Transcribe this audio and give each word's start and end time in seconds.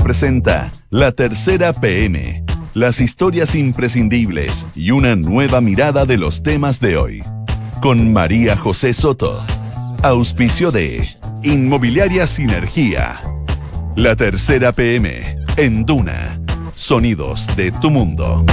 presenta 0.00 0.72
La 0.90 1.12
Tercera 1.12 1.72
PM, 1.72 2.44
las 2.74 3.00
historias 3.00 3.54
imprescindibles 3.54 4.66
y 4.74 4.90
una 4.90 5.16
nueva 5.16 5.60
mirada 5.60 6.04
de 6.04 6.16
los 6.16 6.42
temas 6.42 6.80
de 6.80 6.96
hoy. 6.96 7.22
Con 7.80 8.12
María 8.12 8.56
José 8.56 8.94
Soto. 8.94 9.44
Auspicio 10.02 10.70
de 10.70 11.08
Inmobiliaria 11.42 12.26
Sinergia. 12.26 13.20
La 13.96 14.16
Tercera 14.16 14.72
PM, 14.72 15.36
en 15.56 15.84
Duna. 15.84 16.40
Sonidos 16.74 17.48
de 17.56 17.72
tu 17.72 17.90
mundo. 17.90 18.44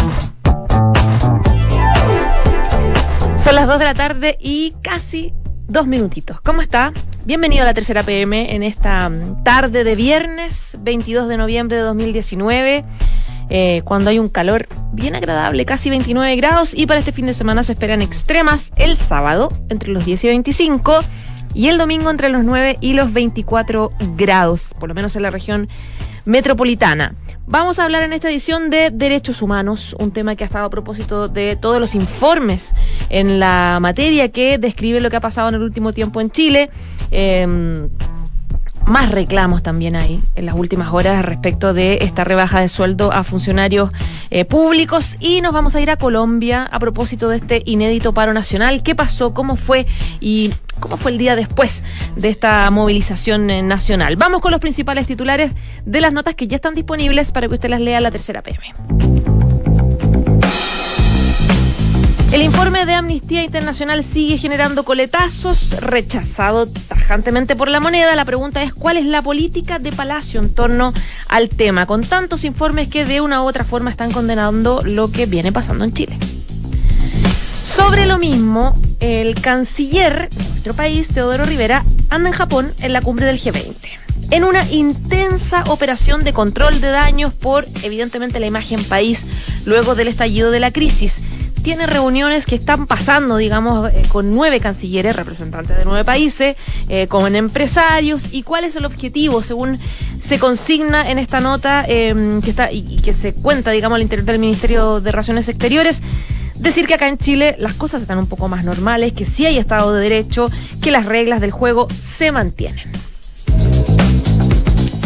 Son 3.37 3.55
las 3.55 3.67
2 3.67 3.79
de 3.79 3.85
la 3.85 3.93
tarde 3.93 4.37
y 4.39 4.75
casi 4.81 5.33
dos 5.69 5.87
minutitos. 5.87 6.41
¿Cómo 6.41 6.61
está? 6.61 6.91
Bienvenido 7.25 7.61
a 7.61 7.65
la 7.65 7.73
tercera 7.73 8.03
PM 8.03 8.55
en 8.55 8.63
esta 8.63 9.07
mm, 9.07 9.43
tarde 9.43 9.83
de 9.83 9.95
viernes 9.95 10.75
22 10.81 11.29
de 11.29 11.37
noviembre 11.37 11.77
de 11.77 11.83
2019. 11.83 12.83
Eh, 13.51 13.81
cuando 13.85 14.09
hay 14.09 14.19
un 14.19 14.29
calor 14.29 14.67
bien 14.91 15.15
agradable, 15.15 15.65
casi 15.65 15.89
29 15.89 16.35
grados, 16.35 16.73
y 16.73 16.85
para 16.85 16.99
este 16.99 17.11
fin 17.11 17.27
de 17.27 17.33
semana 17.33 17.63
se 17.63 17.71
esperan 17.71 18.01
extremas 18.01 18.71
el 18.75 18.97
sábado 18.97 19.51
entre 19.69 19.91
los 19.91 20.05
10 20.05 20.23
y 20.23 20.27
25 20.27 21.01
y 21.53 21.67
el 21.67 21.77
domingo 21.77 22.09
entre 22.09 22.29
los 22.29 22.43
9 22.43 22.77
y 22.81 22.93
los 22.93 23.13
24 23.13 23.91
grados, 24.15 24.69
por 24.79 24.89
lo 24.89 24.95
menos 24.95 25.15
en 25.15 25.23
la 25.23 25.31
región 25.31 25.69
metropolitana. 26.25 27.15
Vamos 27.47 27.79
a 27.79 27.85
hablar 27.85 28.03
en 28.03 28.13
esta 28.13 28.29
edición 28.29 28.69
de 28.69 28.91
derechos 28.91 29.41
humanos, 29.41 29.95
un 29.99 30.11
tema 30.11 30.35
que 30.35 30.43
ha 30.43 30.47
estado 30.47 30.65
a 30.65 30.69
propósito 30.69 31.27
de 31.27 31.55
todos 31.55 31.79
los 31.79 31.95
informes 31.95 32.73
en 33.09 33.39
la 33.39 33.79
materia 33.81 34.29
que 34.29 34.59
describe 34.59 35.01
lo 35.01 35.09
que 35.09 35.15
ha 35.15 35.21
pasado 35.21 35.49
en 35.49 35.55
el 35.55 35.63
último 35.63 35.91
tiempo 35.91 36.21
en 36.21 36.29
Chile. 36.29 36.69
Em, 37.09 37.89
más 38.89 39.11
reclamos 39.11 39.63
también 39.63 39.95
hay 39.95 40.21
en 40.35 40.45
las 40.45 40.55
últimas 40.55 40.91
horas 40.91 41.23
respecto 41.23 41.73
de 41.73 41.99
esta 42.01 42.23
rebaja 42.23 42.59
de 42.59 42.67
sueldo 42.67 43.13
a 43.13 43.23
funcionarios 43.23 43.91
eh, 44.31 44.45
públicos 44.45 45.15
y 45.19 45.41
nos 45.41 45.53
vamos 45.53 45.75
a 45.75 45.81
ir 45.81 45.89
a 45.91 45.95
Colombia 45.97 46.63
a 46.63 46.79
propósito 46.79 47.29
de 47.29 47.37
este 47.37 47.61
inédito 47.65 48.13
paro 48.13 48.33
nacional. 48.33 48.83
¿Qué 48.83 48.95
pasó? 48.95 49.33
¿Cómo 49.33 49.55
fue? 49.55 49.85
Y 50.19 50.53
cómo 50.79 50.97
fue 50.97 51.11
el 51.11 51.17
día 51.17 51.35
después 51.35 51.83
de 52.15 52.29
esta 52.29 52.69
movilización 52.71 53.49
eh, 53.49 53.61
nacional. 53.61 54.15
Vamos 54.15 54.41
con 54.41 54.51
los 54.51 54.59
principales 54.59 55.05
titulares 55.05 55.51
de 55.85 56.01
las 56.01 56.11
notas 56.11 56.35
que 56.35 56.47
ya 56.47 56.55
están 56.55 56.75
disponibles 56.75 57.31
para 57.31 57.47
que 57.47 57.53
usted 57.53 57.69
las 57.69 57.81
lea 57.81 57.97
a 57.97 58.01
la 58.01 58.11
tercera 58.11 58.41
PM. 58.41 59.38
El 62.31 62.43
informe 62.43 62.85
de 62.85 62.93
Amnistía 62.93 63.43
Internacional 63.43 64.03
sigue 64.03 64.37
generando 64.37 64.83
coletazos, 64.83 65.71
rechazado 65.81 66.67
tajantemente 66.67 67.55
por 67.55 67.69
la 67.69 67.79
moneda. 67.79 68.15
La 68.15 68.23
pregunta 68.23 68.61
es 68.61 68.71
cuál 68.71 68.97
es 68.97 69.05
la 69.05 69.23
política 69.23 69.79
de 69.79 69.91
Palacio 69.91 70.39
en 70.39 70.53
torno 70.53 70.93
al 71.27 71.49
tema, 71.49 71.87
con 71.87 72.03
tantos 72.03 72.43
informes 72.43 72.87
que 72.87 73.03
de 73.03 73.19
una 73.19 73.41
u 73.41 73.47
otra 73.47 73.63
forma 73.63 73.89
están 73.89 74.11
condenando 74.11 74.83
lo 74.85 75.11
que 75.11 75.25
viene 75.25 75.51
pasando 75.51 75.85
en 75.85 75.93
Chile. 75.93 76.19
Sobre 77.63 78.05
lo 78.05 78.19
mismo, 78.19 78.73
el 78.99 79.33
canciller 79.41 80.29
de 80.29 80.43
nuestro 80.43 80.75
país, 80.75 81.07
Teodoro 81.07 81.45
Rivera, 81.45 81.83
anda 82.11 82.29
en 82.29 82.35
Japón 82.35 82.71
en 82.81 82.93
la 82.93 83.01
cumbre 83.01 83.25
del 83.25 83.39
G20 83.39 83.73
en 84.31 84.43
una 84.43 84.63
intensa 84.69 85.63
operación 85.69 86.23
de 86.23 86.33
control 86.33 86.79
de 86.81 86.89
daños 86.89 87.33
por, 87.33 87.65
evidentemente, 87.81 88.39
la 88.39 88.45
imagen 88.45 88.83
país 88.83 89.25
luego 89.65 89.95
del 89.95 90.07
estallido 90.07 90.51
de 90.51 90.59
la 90.59 90.71
crisis 90.71 91.23
tiene 91.63 91.85
reuniones 91.85 92.45
que 92.45 92.55
están 92.55 92.85
pasando, 92.85 93.37
digamos, 93.37 93.91
eh, 93.91 94.03
con 94.09 94.31
nueve 94.31 94.59
cancilleres, 94.59 95.15
representantes 95.15 95.77
de 95.77 95.85
nueve 95.85 96.03
países, 96.03 96.55
eh, 96.87 97.07
con 97.07 97.35
empresarios. 97.35 98.33
¿Y 98.33 98.43
cuál 98.43 98.63
es 98.63 98.75
el 98.75 98.85
objetivo, 98.85 99.41
según 99.41 99.79
se 100.21 100.39
consigna 100.39 101.09
en 101.09 101.19
esta 101.19 101.39
nota 101.39 101.85
em, 101.87 102.41
que 102.41 102.49
está 102.49 102.71
y, 102.71 102.97
que 103.01 103.13
se 103.13 103.33
cuenta, 103.33 103.71
digamos, 103.71 103.95
al 103.97 104.01
interior 104.01 104.25
del 104.25 104.39
Ministerio 104.39 105.01
de 105.01 105.11
Relaciones 105.11 105.47
Exteriores? 105.47 106.01
Decir 106.55 106.87
que 106.87 106.93
acá 106.93 107.07
en 107.07 107.17
Chile 107.17 107.55
las 107.59 107.73
cosas 107.73 108.01
están 108.01 108.17
un 108.17 108.27
poco 108.27 108.47
más 108.47 108.65
normales, 108.65 109.13
que 109.13 109.25
sí 109.25 109.45
hay 109.45 109.57
Estado 109.57 109.93
de 109.93 110.01
Derecho, 110.01 110.49
que 110.81 110.91
las 110.91 111.05
reglas 111.05 111.39
del 111.41 111.51
juego 111.51 111.87
se 111.89 112.31
mantienen 112.31 112.89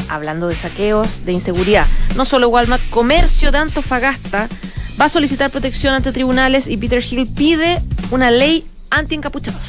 hablando 0.10 0.48
de 0.48 0.56
saqueos, 0.56 1.26
de 1.26 1.34
inseguridad. 1.34 1.88
No 2.16 2.26
solo 2.26 2.48
Walmart, 2.50 2.88
comercio 2.92 3.52
de 3.52 3.58
Antofagasta 3.58 4.48
va 5.00 5.06
a 5.06 5.10
solicitar 5.10 5.52
protección 5.52 5.94
ante 5.94 6.12
tribunales 6.12 6.68
y 6.68 6.78
Peter 6.78 7.04
Hill 7.04 7.28
pide 7.34 7.80
una 8.12 8.32
ley 8.32 8.66
anti-encapuchados. 8.90 9.62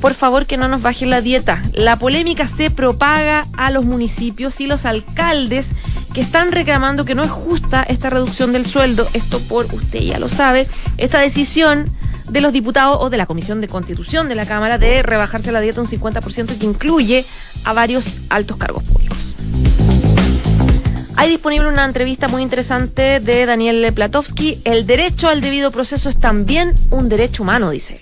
Por 0.00 0.14
favor 0.14 0.46
que 0.46 0.56
no 0.56 0.68
nos 0.68 0.80
bajen 0.80 1.10
la 1.10 1.20
dieta. 1.20 1.60
La 1.72 1.98
polémica 1.98 2.46
se 2.46 2.70
propaga 2.70 3.44
a 3.56 3.70
los 3.70 3.84
municipios 3.84 4.60
y 4.60 4.68
los 4.68 4.84
alcaldes 4.84 5.70
que 6.14 6.20
están 6.20 6.52
reclamando 6.52 7.04
que 7.04 7.16
no 7.16 7.24
es 7.24 7.30
justa 7.30 7.82
esta 7.82 8.08
reducción 8.08 8.52
del 8.52 8.64
sueldo. 8.64 9.08
Esto 9.12 9.40
por, 9.40 9.66
usted 9.74 10.00
ya 10.00 10.20
lo 10.20 10.28
sabe, 10.28 10.68
esta 10.98 11.18
decisión 11.18 11.90
de 12.30 12.40
los 12.40 12.52
diputados 12.52 12.98
o 13.00 13.10
de 13.10 13.16
la 13.16 13.26
Comisión 13.26 13.60
de 13.60 13.68
Constitución 13.68 14.28
de 14.28 14.34
la 14.34 14.46
Cámara 14.46 14.78
de 14.78 15.02
rebajarse 15.02 15.50
la 15.50 15.60
dieta 15.60 15.80
un 15.80 15.86
50% 15.86 16.58
que 16.58 16.66
incluye 16.66 17.24
a 17.64 17.72
varios 17.72 18.06
altos 18.28 18.56
cargos 18.56 18.84
públicos. 18.84 19.27
Hay 21.18 21.30
disponible 21.30 21.66
una 21.66 21.84
entrevista 21.84 22.28
muy 22.28 22.42
interesante 22.42 23.18
de 23.18 23.44
Daniel 23.44 23.92
Platowski. 23.92 24.60
El 24.62 24.86
derecho 24.86 25.28
al 25.28 25.40
debido 25.40 25.72
proceso 25.72 26.08
es 26.08 26.16
también 26.16 26.72
un 26.92 27.08
derecho 27.08 27.42
humano, 27.42 27.70
dice. 27.70 28.00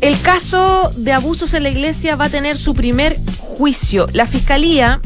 El 0.00 0.18
caso 0.22 0.88
de 0.96 1.12
abusos 1.12 1.52
en 1.52 1.64
la 1.64 1.68
iglesia 1.68 2.16
va 2.16 2.24
a 2.24 2.30
tener 2.30 2.56
su 2.56 2.74
primer 2.74 3.14
juicio. 3.40 4.06
La 4.14 4.26
fiscalía 4.26 5.02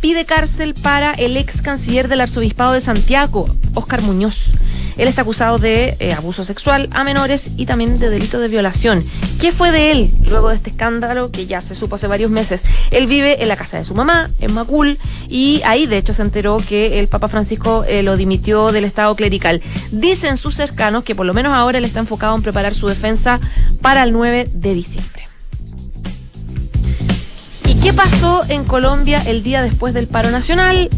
pide 0.00 0.24
cárcel 0.24 0.74
para 0.74 1.12
el 1.12 1.36
ex 1.36 1.62
canciller 1.62 2.08
del 2.08 2.22
arzobispado 2.22 2.72
de 2.72 2.80
Santiago, 2.80 3.48
Óscar 3.74 4.02
Muñoz. 4.02 4.54
Él 4.96 5.08
está 5.08 5.22
acusado 5.22 5.58
de 5.58 5.96
eh, 6.00 6.12
abuso 6.12 6.44
sexual 6.44 6.88
a 6.92 7.04
menores 7.04 7.50
y 7.56 7.66
también 7.66 7.98
de 7.98 8.08
delito 8.08 8.40
de 8.40 8.48
violación. 8.48 9.02
¿Qué 9.40 9.52
fue 9.52 9.70
de 9.70 9.90
él 9.90 10.10
luego 10.28 10.48
de 10.48 10.56
este 10.56 10.70
escándalo 10.70 11.30
que 11.30 11.46
ya 11.46 11.60
se 11.60 11.74
supo 11.74 11.96
hace 11.96 12.06
varios 12.06 12.30
meses? 12.30 12.62
Él 12.90 13.06
vive 13.06 13.42
en 13.42 13.48
la 13.48 13.56
casa 13.56 13.76
de 13.76 13.84
su 13.84 13.94
mamá, 13.94 14.30
en 14.40 14.54
Macul, 14.54 14.98
y 15.28 15.60
ahí 15.64 15.86
de 15.86 15.98
hecho 15.98 16.14
se 16.14 16.22
enteró 16.22 16.58
que 16.66 16.98
el 16.98 17.08
Papa 17.08 17.28
Francisco 17.28 17.84
eh, 17.84 18.02
lo 18.02 18.16
dimitió 18.16 18.72
del 18.72 18.84
estado 18.84 19.14
clerical. 19.14 19.60
Dicen 19.90 20.36
sus 20.36 20.54
cercanos 20.54 21.04
que 21.04 21.14
por 21.14 21.26
lo 21.26 21.34
menos 21.34 21.52
ahora 21.52 21.78
él 21.78 21.84
está 21.84 22.00
enfocado 22.00 22.34
en 22.34 22.42
preparar 22.42 22.74
su 22.74 22.88
defensa 22.88 23.40
para 23.82 24.02
el 24.02 24.12
9 24.12 24.48
de 24.52 24.74
diciembre. 24.74 25.24
¿Y 27.68 27.74
qué 27.74 27.92
pasó 27.92 28.42
en 28.48 28.64
Colombia 28.64 29.22
el 29.26 29.42
día 29.42 29.60
después 29.60 29.92
del 29.92 30.06
paro 30.06 30.30
nacional? 30.30 30.88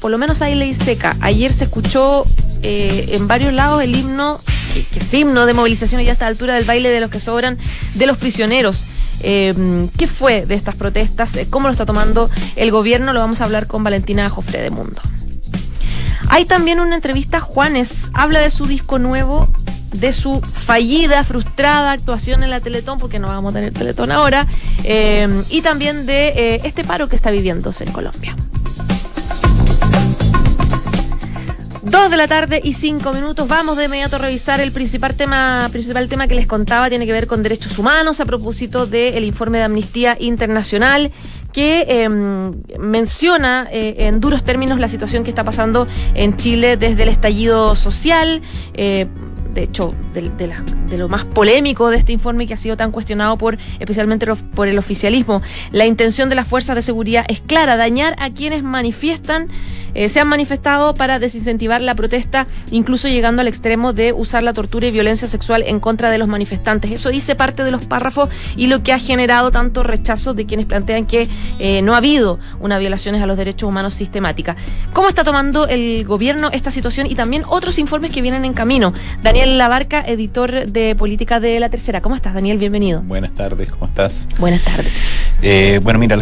Por 0.00 0.10
lo 0.10 0.18
menos 0.18 0.42
hay 0.42 0.54
ley 0.54 0.74
seca. 0.74 1.16
Ayer 1.20 1.52
se 1.52 1.64
escuchó 1.64 2.24
eh, 2.62 3.16
en 3.16 3.26
varios 3.26 3.52
lados 3.52 3.82
el 3.82 3.94
himno, 3.94 4.40
que 4.92 5.00
es 5.00 5.14
himno 5.14 5.46
de 5.46 5.54
movilización 5.54 6.00
y 6.00 6.04
ya 6.04 6.16
a 6.18 6.26
altura 6.26 6.54
del 6.54 6.64
baile 6.64 6.90
de 6.90 7.00
los 7.00 7.10
que 7.10 7.20
sobran, 7.20 7.58
de 7.94 8.06
los 8.06 8.16
prisioneros. 8.18 8.84
Eh, 9.20 9.88
¿Qué 9.96 10.06
fue 10.06 10.46
de 10.46 10.54
estas 10.54 10.76
protestas? 10.76 11.34
Eh, 11.36 11.46
¿Cómo 11.50 11.68
lo 11.68 11.72
está 11.72 11.86
tomando 11.86 12.30
el 12.56 12.70
gobierno? 12.70 13.12
Lo 13.12 13.20
vamos 13.20 13.40
a 13.40 13.44
hablar 13.44 13.66
con 13.66 13.84
Valentina 13.84 14.28
Jofre 14.30 14.60
de 14.60 14.70
Mundo. 14.70 15.00
Hay 16.28 16.44
también 16.44 16.80
una 16.80 16.94
entrevista, 16.94 17.40
Juanes 17.40 18.10
habla 18.14 18.40
de 18.40 18.50
su 18.50 18.66
disco 18.66 18.98
nuevo, 18.98 19.52
de 19.92 20.12
su 20.12 20.40
fallida, 20.40 21.24
frustrada 21.24 21.92
actuación 21.92 22.42
en 22.42 22.50
la 22.50 22.60
Teletón, 22.60 22.98
porque 22.98 23.18
no 23.18 23.28
vamos 23.28 23.52
a 23.52 23.58
tener 23.58 23.72
Teletón 23.72 24.10
ahora, 24.10 24.46
y 25.50 25.60
también 25.60 26.06
de 26.06 26.60
este 26.64 26.84
paro 26.84 27.08
que 27.08 27.16
está 27.16 27.30
viviéndose 27.30 27.84
en 27.84 27.92
Colombia. 27.92 28.34
Dos 31.82 32.12
de 32.12 32.16
la 32.16 32.28
tarde 32.28 32.60
y 32.62 32.74
cinco 32.74 33.12
minutos. 33.12 33.48
Vamos 33.48 33.76
de 33.76 33.86
inmediato 33.86 34.14
a 34.14 34.20
revisar 34.20 34.60
el 34.60 34.70
principal 34.70 35.16
tema, 35.16 35.68
principal 35.72 36.08
tema 36.08 36.28
que 36.28 36.36
les 36.36 36.46
contaba, 36.46 36.88
tiene 36.88 37.06
que 37.06 37.12
ver 37.12 37.26
con 37.26 37.42
derechos 37.42 37.76
humanos 37.76 38.20
a 38.20 38.24
propósito 38.24 38.86
del 38.86 39.24
informe 39.24 39.58
de 39.58 39.64
Amnistía 39.64 40.16
Internacional 40.20 41.10
que 41.52 41.84
em, 41.88 42.54
menciona 42.78 43.66
eh, 43.72 44.06
en 44.06 44.20
duros 44.20 44.44
términos 44.44 44.78
la 44.78 44.88
situación 44.88 45.24
que 45.24 45.30
está 45.30 45.42
pasando 45.42 45.88
en 46.14 46.36
Chile 46.36 46.76
desde 46.76 47.02
el 47.02 47.08
estallido 47.08 47.74
social. 47.74 48.42
Eh, 48.74 49.08
de 49.54 49.62
hecho, 49.62 49.94
de, 50.14 50.96
lo 50.96 51.08
más 51.08 51.24
polémico 51.24 51.90
de 51.90 51.96
este 51.96 52.12
informe 52.12 52.46
que 52.46 52.54
ha 52.54 52.56
sido 52.56 52.76
tan 52.76 52.92
cuestionado 52.92 53.36
por 53.38 53.58
especialmente 53.78 54.26
por 54.54 54.68
el 54.68 54.78
oficialismo. 54.78 55.42
La 55.70 55.86
intención 55.86 56.28
de 56.28 56.34
las 56.34 56.46
fuerzas 56.46 56.76
de 56.76 56.82
seguridad 56.82 57.24
es 57.28 57.40
clara, 57.40 57.76
dañar 57.76 58.14
a 58.18 58.30
quienes 58.30 58.62
manifiestan 58.62 59.48
eh, 59.94 60.08
se 60.08 60.20
han 60.20 60.28
manifestado 60.28 60.94
para 60.94 61.18
desincentivar 61.18 61.82
la 61.82 61.94
protesta, 61.94 62.46
incluso 62.70 63.08
llegando 63.08 63.42
al 63.42 63.48
extremo 63.48 63.92
de 63.92 64.12
usar 64.12 64.42
la 64.42 64.54
tortura 64.54 64.86
y 64.86 64.90
violencia 64.90 65.28
sexual 65.28 65.64
en 65.66 65.80
contra 65.80 66.10
de 66.10 66.18
los 66.18 66.28
manifestantes. 66.28 66.90
Eso 66.90 67.10
dice 67.10 67.34
parte 67.34 67.62
de 67.64 67.70
los 67.70 67.84
párrafos 67.84 68.30
y 68.56 68.68
lo 68.68 68.82
que 68.82 68.92
ha 68.92 68.98
generado 68.98 69.50
tanto 69.50 69.82
rechazo 69.82 70.34
de 70.34 70.46
quienes 70.46 70.66
plantean 70.66 71.06
que 71.06 71.28
eh, 71.58 71.82
no 71.82 71.94
ha 71.94 71.98
habido 71.98 72.38
una 72.60 72.78
violaciones 72.78 73.22
a 73.22 73.26
los 73.26 73.36
derechos 73.36 73.68
humanos 73.68 73.94
sistemática. 73.94 74.56
¿Cómo 74.92 75.08
está 75.08 75.24
tomando 75.24 75.68
el 75.68 76.04
gobierno 76.04 76.50
esta 76.52 76.70
situación 76.70 77.06
y 77.06 77.14
también 77.14 77.44
otros 77.46 77.78
informes 77.78 78.12
que 78.12 78.22
vienen 78.22 78.44
en 78.44 78.54
camino? 78.54 78.94
Daniel 79.22 79.41
Labarca, 79.46 80.02
editor 80.06 80.66
de 80.66 80.94
política 80.94 81.40
de 81.40 81.58
La 81.58 81.68
Tercera. 81.68 82.00
¿Cómo 82.00 82.14
estás, 82.14 82.32
Daniel? 82.34 82.58
Bienvenido. 82.58 83.02
Buenas 83.02 83.34
tardes, 83.34 83.70
¿cómo 83.70 83.86
estás? 83.86 84.28
Buenas 84.38 84.62
tardes. 84.62 85.18
Eh, 85.42 85.80
bueno, 85.82 85.98
mira, 85.98 86.16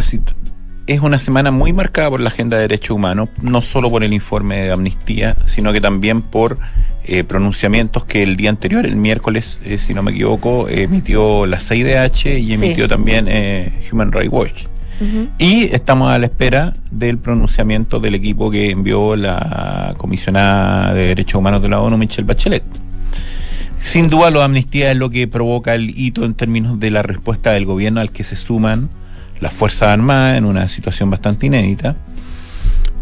es 0.87 0.99
una 0.99 1.19
semana 1.19 1.51
muy 1.51 1.71
marcada 1.71 2.09
por 2.09 2.19
la 2.19 2.29
agenda 2.29 2.57
de 2.57 2.63
derechos 2.63 2.95
humanos, 2.95 3.29
no 3.41 3.61
solo 3.61 3.91
por 3.91 4.03
el 4.03 4.13
informe 4.13 4.63
de 4.63 4.71
amnistía, 4.71 5.35
sino 5.45 5.71
que 5.71 5.79
también 5.79 6.23
por 6.23 6.57
eh, 7.03 7.23
pronunciamientos 7.23 8.05
que 8.05 8.23
el 8.23 8.35
día 8.37 8.49
anterior, 8.49 8.85
el 8.87 8.95
miércoles, 8.95 9.61
eh, 9.65 9.77
si 9.77 9.93
no 9.93 10.01
me 10.01 10.11
equivoco, 10.11 10.67
emitió 10.67 11.45
la 11.45 11.59
CIDH 11.59 12.39
y 12.39 12.53
emitió 12.53 12.87
también 12.87 13.27
Human 13.91 14.11
Rights 14.11 14.33
Watch. 14.33 14.65
Y 15.37 15.63
estamos 15.73 16.11
a 16.11 16.19
la 16.19 16.25
espera 16.25 16.73
del 16.91 17.17
pronunciamiento 17.17 17.99
del 17.99 18.15
equipo 18.15 18.51
que 18.51 18.71
envió 18.71 19.15
la 19.15 19.93
comisionada 19.97 20.93
de 20.93 21.07
Derechos 21.07 21.35
Humanos 21.35 21.61
de 21.61 21.69
la 21.69 21.81
ONU, 21.81 21.97
Michelle 21.97 22.27
Bachelet. 22.27 22.80
Sin 23.81 24.07
duda, 24.07 24.31
la 24.31 24.45
amnistía 24.45 24.91
es 24.91 24.97
lo 24.97 25.09
que 25.09 25.27
provoca 25.27 25.75
el 25.75 25.89
hito 25.89 26.23
en 26.23 26.33
términos 26.33 26.79
de 26.79 26.91
la 26.91 27.01
respuesta 27.01 27.51
del 27.51 27.65
gobierno 27.65 27.99
al 27.99 28.11
que 28.11 28.23
se 28.23 28.35
suman 28.35 28.89
las 29.41 29.53
Fuerzas 29.53 29.89
Armadas 29.89 30.37
en 30.37 30.45
una 30.45 30.69
situación 30.69 31.09
bastante 31.09 31.47
inédita. 31.47 31.95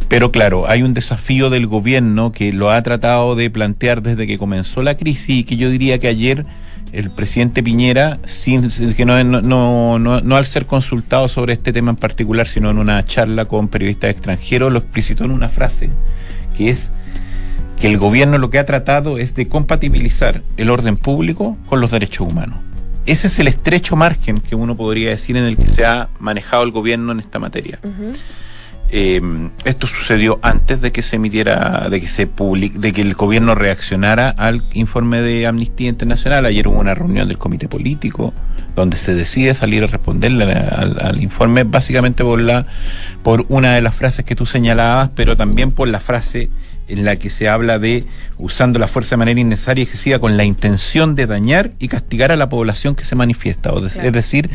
Pero 0.07 0.31
claro, 0.31 0.67
hay 0.67 0.81
un 0.81 0.95
desafío 0.95 1.51
del 1.51 1.67
gobierno 1.67 2.31
que 2.31 2.51
lo 2.51 2.71
ha 2.71 2.81
tratado 2.81 3.35
de 3.35 3.51
plantear 3.51 4.01
desde 4.01 4.25
que 4.25 4.39
comenzó 4.39 4.81
la 4.81 4.97
crisis 4.97 5.29
y 5.29 5.43
que 5.43 5.57
yo 5.57 5.69
diría 5.69 5.99
que 5.99 6.07
ayer 6.07 6.45
el 6.91 7.11
presidente 7.11 7.61
Piñera, 7.61 8.17
sin 8.25 8.67
que 8.95 9.05
no, 9.05 9.23
no, 9.23 9.99
no, 9.99 10.21
no, 10.21 10.35
al 10.35 10.45
ser 10.45 10.65
consultado 10.65 11.29
sobre 11.29 11.53
este 11.53 11.71
tema 11.71 11.91
en 11.91 11.97
particular, 11.97 12.47
sino 12.47 12.71
en 12.71 12.79
una 12.79 13.05
charla 13.05 13.45
con 13.45 13.67
periodistas 13.67 14.09
extranjeros, 14.09 14.71
lo 14.71 14.79
explicitó 14.79 15.25
en 15.25 15.31
una 15.31 15.49
frase 15.49 15.91
que 16.57 16.71
es 16.71 16.91
que 17.79 17.87
el 17.87 17.97
gobierno 17.97 18.37
lo 18.37 18.49
que 18.49 18.59
ha 18.59 18.65
tratado 18.65 19.17
es 19.17 19.35
de 19.35 19.47
compatibilizar 19.47 20.41
el 20.57 20.69
orden 20.69 20.97
público 20.97 21.57
con 21.67 21.79
los 21.79 21.91
derechos 21.91 22.27
humanos. 22.27 22.59
Ese 23.05 23.27
es 23.27 23.39
el 23.39 23.47
estrecho 23.47 23.95
margen 23.95 24.41
que 24.41 24.55
uno 24.55 24.75
podría 24.75 25.09
decir 25.09 25.37
en 25.37 25.45
el 25.45 25.57
que 25.57 25.65
se 25.65 25.85
ha 25.85 26.09
manejado 26.19 26.63
el 26.63 26.71
gobierno 26.71 27.11
en 27.11 27.19
esta 27.19 27.39
materia. 27.39 27.79
Eh, 28.91 29.21
esto 29.65 29.87
sucedió 29.87 30.39
antes 30.41 30.81
de 30.81 30.91
que 30.91 31.01
se 31.01 31.15
emitiera, 31.15 31.87
de 31.89 32.01
que 32.01 32.07
se 32.07 32.27
public, 32.27 32.73
de 32.73 32.91
que 32.91 33.01
el 33.01 33.13
gobierno 33.13 33.55
reaccionara 33.55 34.29
al 34.29 34.63
informe 34.73 35.21
de 35.21 35.47
Amnistía 35.47 35.89
Internacional. 35.89 36.45
Ayer 36.45 36.67
hubo 36.67 36.79
una 36.79 36.95
reunión 36.95 37.27
del 37.27 37.37
comité 37.37 37.67
político 37.67 38.33
donde 38.75 38.97
se 38.97 39.13
decide 39.13 39.53
salir 39.53 39.83
a 39.83 39.87
responderle 39.87 40.45
al, 40.45 40.97
al, 41.01 41.21
informe, 41.21 41.63
básicamente 41.63 42.23
por 42.23 42.41
la, 42.41 42.65
por 43.23 43.45
una 43.49 43.73
de 43.73 43.81
las 43.81 43.95
frases 43.95 44.25
que 44.25 44.35
tú 44.35 44.45
señalabas, 44.45 45.09
pero 45.15 45.35
también 45.35 45.71
por 45.71 45.87
la 45.87 45.99
frase 45.99 46.49
en 46.89 47.05
la 47.05 47.15
que 47.15 47.29
se 47.29 47.47
habla 47.47 47.79
de 47.79 48.03
usando 48.37 48.79
la 48.79 48.87
fuerza 48.87 49.11
de 49.11 49.17
manera 49.17 49.39
innecesaria 49.39 49.81
y 49.81 49.85
excesiva 49.85 50.19
con 50.19 50.35
la 50.35 50.43
intención 50.43 51.15
de 51.15 51.27
dañar 51.27 51.71
y 51.79 51.87
castigar 51.87 52.31
a 52.31 52.35
la 52.35 52.49
población 52.49 52.95
que 52.95 53.05
se 53.05 53.15
manifiesta. 53.15 53.71
Es 53.85 54.11
decir, 54.11 54.49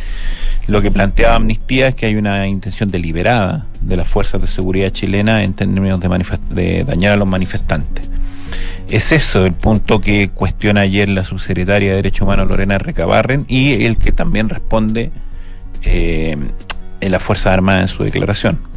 lo 0.67 0.83
que 0.83 0.91
planteaba 0.91 1.37
Amnistía 1.37 1.89
es 1.89 1.95
que 1.95 2.07
hay 2.07 2.17
una 2.17 2.47
intención 2.47 2.91
deliberada 2.91 3.67
de 3.81 3.97
las 3.97 4.09
fuerzas 4.09 4.41
de 4.41 4.47
seguridad 4.47 4.91
chilena 4.91 5.45
en 5.45 5.55
términos 5.55 6.01
de, 6.01 6.39
de 6.51 6.85
dañar 6.85 7.13
a 7.13 7.17
los 7.17 7.29
manifestantes. 7.29 8.11
Es 8.91 9.13
eso 9.13 9.47
el 9.47 9.53
punto 9.53 10.01
que 10.01 10.29
cuestiona 10.29 10.83
ayer 10.83 11.09
la 11.09 11.25
subsecretaria 11.25 11.91
de 11.91 11.97
Derechos 11.97 12.23
Humanos 12.23 12.49
Lorena 12.49 12.79
Recabarren 12.79 13.47
y 13.49 13.85
el 13.85 13.97
que 13.97 14.13
también 14.13 14.49
responde 14.49 15.11
eh, 15.83 16.37
en 17.01 17.13
la 17.13 17.21
Fuerza 17.21 17.53
Armada 17.53 17.81
en 17.81 17.89
su 17.89 18.05
declaración 18.05 18.74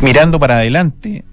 mirando 0.00 0.38
para 0.38 0.58
adelante, 0.58 1.24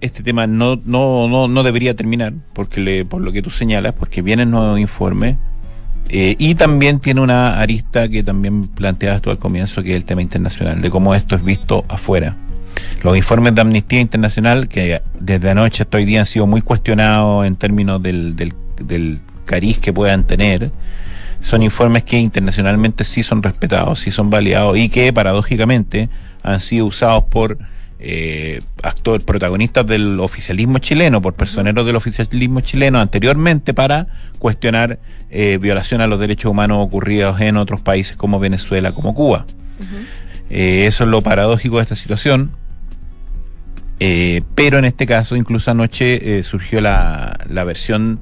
este 0.00 0.22
tema 0.22 0.46
no, 0.46 0.80
no, 0.84 1.28
no, 1.28 1.48
no 1.48 1.62
debería 1.62 1.94
terminar, 1.94 2.34
porque 2.52 2.80
le, 2.80 3.04
por 3.04 3.20
lo 3.20 3.32
que 3.32 3.42
tú 3.42 3.50
señalas, 3.50 3.94
porque 3.94 4.22
vienen 4.22 4.50
nuevos 4.50 4.78
informes. 4.78 5.36
Eh, 6.10 6.36
y 6.38 6.54
también 6.54 7.00
tiene 7.00 7.22
una 7.22 7.58
arista 7.58 8.08
que 8.08 8.22
también 8.22 8.68
planteabas 8.68 9.22
tú 9.22 9.30
al 9.30 9.38
comienzo, 9.38 9.82
que 9.82 9.90
es 9.90 9.96
el 9.96 10.04
tema 10.04 10.20
internacional, 10.20 10.82
de 10.82 10.90
cómo 10.90 11.14
esto 11.14 11.34
es 11.34 11.42
visto 11.42 11.84
afuera. 11.88 12.36
Los 13.02 13.16
informes 13.16 13.54
de 13.54 13.62
Amnistía 13.62 14.00
Internacional, 14.00 14.68
que 14.68 15.00
desde 15.18 15.50
anoche 15.50 15.82
hasta 15.82 15.96
hoy 15.96 16.04
día 16.04 16.20
han 16.20 16.26
sido 16.26 16.46
muy 16.46 16.60
cuestionados 16.60 17.46
en 17.46 17.56
términos 17.56 18.02
del, 18.02 18.36
del, 18.36 18.52
del 18.76 19.20
cariz 19.46 19.78
que 19.78 19.92
puedan 19.92 20.24
tener, 20.24 20.70
son 21.40 21.62
informes 21.62 22.04
que 22.04 22.18
internacionalmente 22.18 23.04
sí 23.04 23.22
son 23.22 23.42
respetados, 23.42 24.00
sí 24.00 24.10
son 24.10 24.30
validados 24.30 24.76
y 24.78 24.88
que 24.88 25.12
paradójicamente 25.12 26.08
han 26.42 26.60
sido 26.60 26.86
usados 26.86 27.24
por 27.24 27.58
eh, 28.00 28.60
actores 28.82 29.24
protagonistas 29.24 29.86
del 29.86 30.20
oficialismo 30.20 30.78
chileno, 30.78 31.22
por 31.22 31.34
personeros 31.34 31.86
del 31.86 31.96
oficialismo 31.96 32.60
chileno 32.60 33.00
anteriormente 33.00 33.72
para 33.72 34.08
cuestionar 34.38 34.98
eh, 35.30 35.58
violación 35.60 36.00
a 36.00 36.06
los 36.06 36.20
derechos 36.20 36.50
humanos 36.50 36.78
ocurridos 36.80 37.40
en 37.40 37.56
otros 37.56 37.80
países 37.80 38.16
como 38.16 38.38
Venezuela, 38.38 38.92
como 38.92 39.14
Cuba. 39.14 39.46
Eh, 40.50 40.84
eso 40.86 41.04
es 41.04 41.10
lo 41.10 41.22
paradójico 41.22 41.76
de 41.76 41.82
esta 41.82 41.96
situación. 41.96 42.50
Eh, 44.00 44.42
pero 44.54 44.78
en 44.78 44.84
este 44.84 45.06
caso, 45.06 45.34
incluso 45.34 45.70
anoche 45.70 46.42
surgió 46.42 46.80
la, 46.80 47.38
la 47.48 47.64
versión 47.64 48.20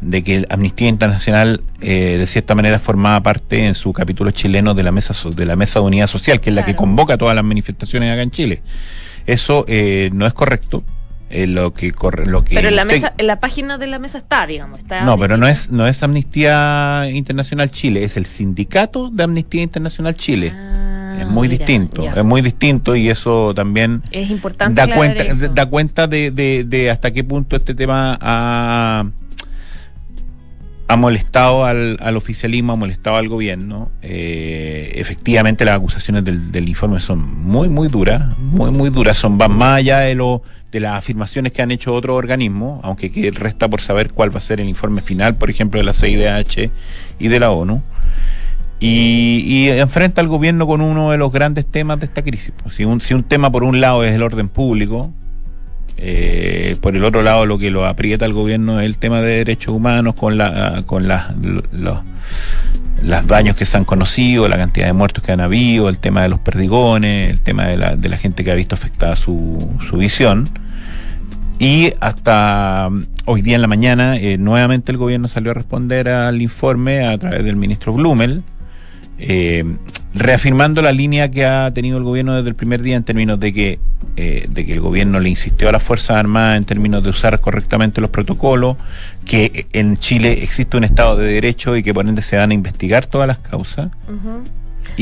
de 0.00 0.22
que 0.24 0.44
Amnistía 0.48 0.88
Internacional 0.88 1.62
de 1.78 2.26
cierta 2.26 2.54
manera 2.54 2.78
formaba 2.78 3.20
parte 3.20 3.66
en 3.66 3.74
su 3.74 3.92
capítulo 3.92 4.30
chileno 4.30 4.74
de 4.74 4.82
la 4.82 4.92
mesa 4.92 5.14
de 5.30 5.46
la 5.46 5.56
mesa 5.56 5.80
de 5.80 5.86
unidad 5.86 6.08
social, 6.08 6.40
que 6.40 6.50
es 6.50 6.56
la 6.56 6.64
que 6.64 6.74
convoca 6.74 7.16
todas 7.16 7.34
las 7.34 7.44
manifestaciones 7.44 8.12
acá 8.12 8.22
en 8.22 8.30
Chile. 8.30 8.62
Eso 9.30 9.64
eh, 9.68 10.10
no 10.12 10.26
es 10.26 10.34
correcto. 10.34 10.82
Eh, 11.32 11.46
lo 11.46 11.72
que 11.72 11.92
corre, 11.92 12.26
lo 12.26 12.42
que 12.42 12.56
pero 12.56 12.70
en 12.70 12.74
la 12.74 12.84
mesa, 12.84 13.12
en 13.16 13.28
la 13.28 13.38
página 13.38 13.78
de 13.78 13.86
la 13.86 14.00
mesa 14.00 14.18
está, 14.18 14.48
digamos. 14.48 14.80
Está 14.80 15.04
no, 15.04 15.16
pero 15.16 15.36
no 15.36 15.46
es 15.46 15.70
no 15.70 15.86
es 15.86 16.02
Amnistía 16.02 17.08
Internacional 17.08 17.70
Chile, 17.70 18.02
es 18.02 18.16
el 18.16 18.26
sindicato 18.26 19.10
de 19.10 19.22
Amnistía 19.22 19.62
Internacional 19.62 20.16
Chile. 20.16 20.52
Ah, 20.52 21.18
es 21.20 21.28
muy 21.28 21.46
distinto, 21.46 22.02
es 22.02 22.24
muy 22.24 22.42
distinto 22.42 22.96
y 22.96 23.08
eso 23.08 23.54
también 23.54 24.02
es 24.10 24.28
importante 24.28 24.84
da 24.84 24.92
cuenta 24.92 25.22
da 25.54 25.66
cuenta 25.66 26.08
de, 26.08 26.32
de, 26.32 26.64
de 26.64 26.90
hasta 26.90 27.12
qué 27.12 27.22
punto 27.22 27.54
este 27.54 27.76
tema 27.76 28.18
ha 28.20 29.04
ha 30.90 30.96
molestado 30.96 31.66
al, 31.66 31.98
al, 32.00 32.16
oficialismo, 32.16 32.72
ha 32.72 32.76
molestado 32.76 33.16
al 33.16 33.28
gobierno. 33.28 33.92
Eh, 34.02 34.90
efectivamente, 34.96 35.64
las 35.64 35.76
acusaciones 35.76 36.24
del, 36.24 36.50
del, 36.50 36.68
informe 36.68 36.98
son 36.98 37.20
muy, 37.44 37.68
muy 37.68 37.86
duras, 37.86 38.36
muy, 38.38 38.72
muy 38.72 38.90
duras. 38.90 39.16
Son 39.16 39.38
van 39.38 39.52
más 39.52 39.76
allá 39.76 40.00
de, 40.00 40.16
lo, 40.16 40.42
de 40.72 40.80
las 40.80 40.98
afirmaciones 40.98 41.52
que 41.52 41.62
han 41.62 41.70
hecho 41.70 41.94
otros 41.94 42.18
organismos, 42.18 42.80
aunque 42.82 43.12
que 43.12 43.30
resta 43.30 43.68
por 43.68 43.82
saber 43.82 44.10
cuál 44.10 44.34
va 44.34 44.38
a 44.38 44.40
ser 44.40 44.60
el 44.60 44.68
informe 44.68 45.00
final, 45.00 45.36
por 45.36 45.48
ejemplo, 45.48 45.78
de 45.78 45.84
la 45.84 45.94
CIDH 45.94 46.70
y 47.20 47.28
de 47.28 47.38
la 47.38 47.52
ONU. 47.52 47.80
Y, 48.80 49.44
y, 49.46 49.68
enfrenta 49.68 50.20
al 50.20 50.26
gobierno 50.26 50.66
con 50.66 50.80
uno 50.80 51.12
de 51.12 51.18
los 51.18 51.30
grandes 51.30 51.66
temas 51.66 52.00
de 52.00 52.06
esta 52.06 52.22
crisis. 52.22 52.52
Si 52.68 52.84
un, 52.84 53.00
si 53.00 53.14
un 53.14 53.22
tema, 53.22 53.52
por 53.52 53.62
un 53.62 53.80
lado, 53.80 54.02
es 54.02 54.12
el 54.12 54.24
orden 54.24 54.48
público, 54.48 55.12
eh, 55.96 56.76
por 56.80 56.96
el 56.96 57.04
otro 57.04 57.22
lado, 57.22 57.46
lo 57.46 57.58
que 57.58 57.70
lo 57.70 57.86
aprieta 57.86 58.24
el 58.26 58.32
gobierno 58.32 58.80
es 58.80 58.86
el 58.86 58.96
tema 58.96 59.20
de 59.20 59.36
derechos 59.36 59.74
humanos 59.74 60.14
con 60.14 60.38
la 60.38 60.82
con 60.86 61.08
las 61.08 61.34
los, 61.42 61.64
los 63.02 63.26
daños 63.26 63.56
que 63.56 63.64
se 63.64 63.76
han 63.76 63.84
conocido, 63.84 64.48
la 64.48 64.56
cantidad 64.56 64.86
de 64.86 64.92
muertos 64.92 65.24
que 65.24 65.32
han 65.32 65.40
habido, 65.40 65.88
el 65.88 65.98
tema 65.98 66.22
de 66.22 66.28
los 66.28 66.40
perdigones, 66.40 67.30
el 67.30 67.40
tema 67.40 67.64
de 67.64 67.76
la, 67.76 67.96
de 67.96 68.08
la 68.08 68.16
gente 68.16 68.44
que 68.44 68.50
ha 68.50 68.54
visto 68.54 68.74
afectada 68.74 69.16
su, 69.16 69.78
su 69.88 69.96
visión. 69.96 70.48
Y 71.58 71.92
hasta 72.00 72.86
um, 72.88 73.04
hoy 73.26 73.42
día 73.42 73.54
en 73.54 73.60
la 73.60 73.68
mañana, 73.68 74.16
eh, 74.16 74.38
nuevamente 74.38 74.92
el 74.92 74.98
gobierno 74.98 75.28
salió 75.28 75.50
a 75.50 75.54
responder 75.54 76.08
al 76.08 76.40
informe 76.40 77.06
a 77.06 77.18
través 77.18 77.44
del 77.44 77.56
ministro 77.56 77.92
Blumel, 77.92 78.42
eh, 79.20 79.64
reafirmando 80.14 80.82
la 80.82 80.92
línea 80.92 81.30
que 81.30 81.46
ha 81.46 81.72
tenido 81.72 81.98
el 81.98 82.04
gobierno 82.04 82.34
desde 82.34 82.48
el 82.48 82.54
primer 82.54 82.82
día 82.82 82.96
en 82.96 83.04
términos 83.04 83.38
de 83.38 83.52
que, 83.52 83.78
eh, 84.16 84.46
de 84.48 84.66
que 84.66 84.72
el 84.72 84.80
gobierno 84.80 85.20
le 85.20 85.28
insistió 85.28 85.68
a 85.68 85.72
las 85.72 85.82
Fuerzas 85.82 86.16
Armadas 86.16 86.56
en 86.56 86.64
términos 86.64 87.02
de 87.04 87.10
usar 87.10 87.40
correctamente 87.40 88.00
los 88.00 88.10
protocolos, 88.10 88.76
que 89.24 89.66
en 89.72 89.96
Chile 89.98 90.42
existe 90.42 90.76
un 90.76 90.84
Estado 90.84 91.16
de 91.16 91.32
Derecho 91.32 91.76
y 91.76 91.82
que 91.82 91.94
por 91.94 92.08
ende 92.08 92.22
se 92.22 92.36
van 92.36 92.50
a 92.50 92.54
investigar 92.54 93.06
todas 93.06 93.28
las 93.28 93.38
causas. 93.38 93.90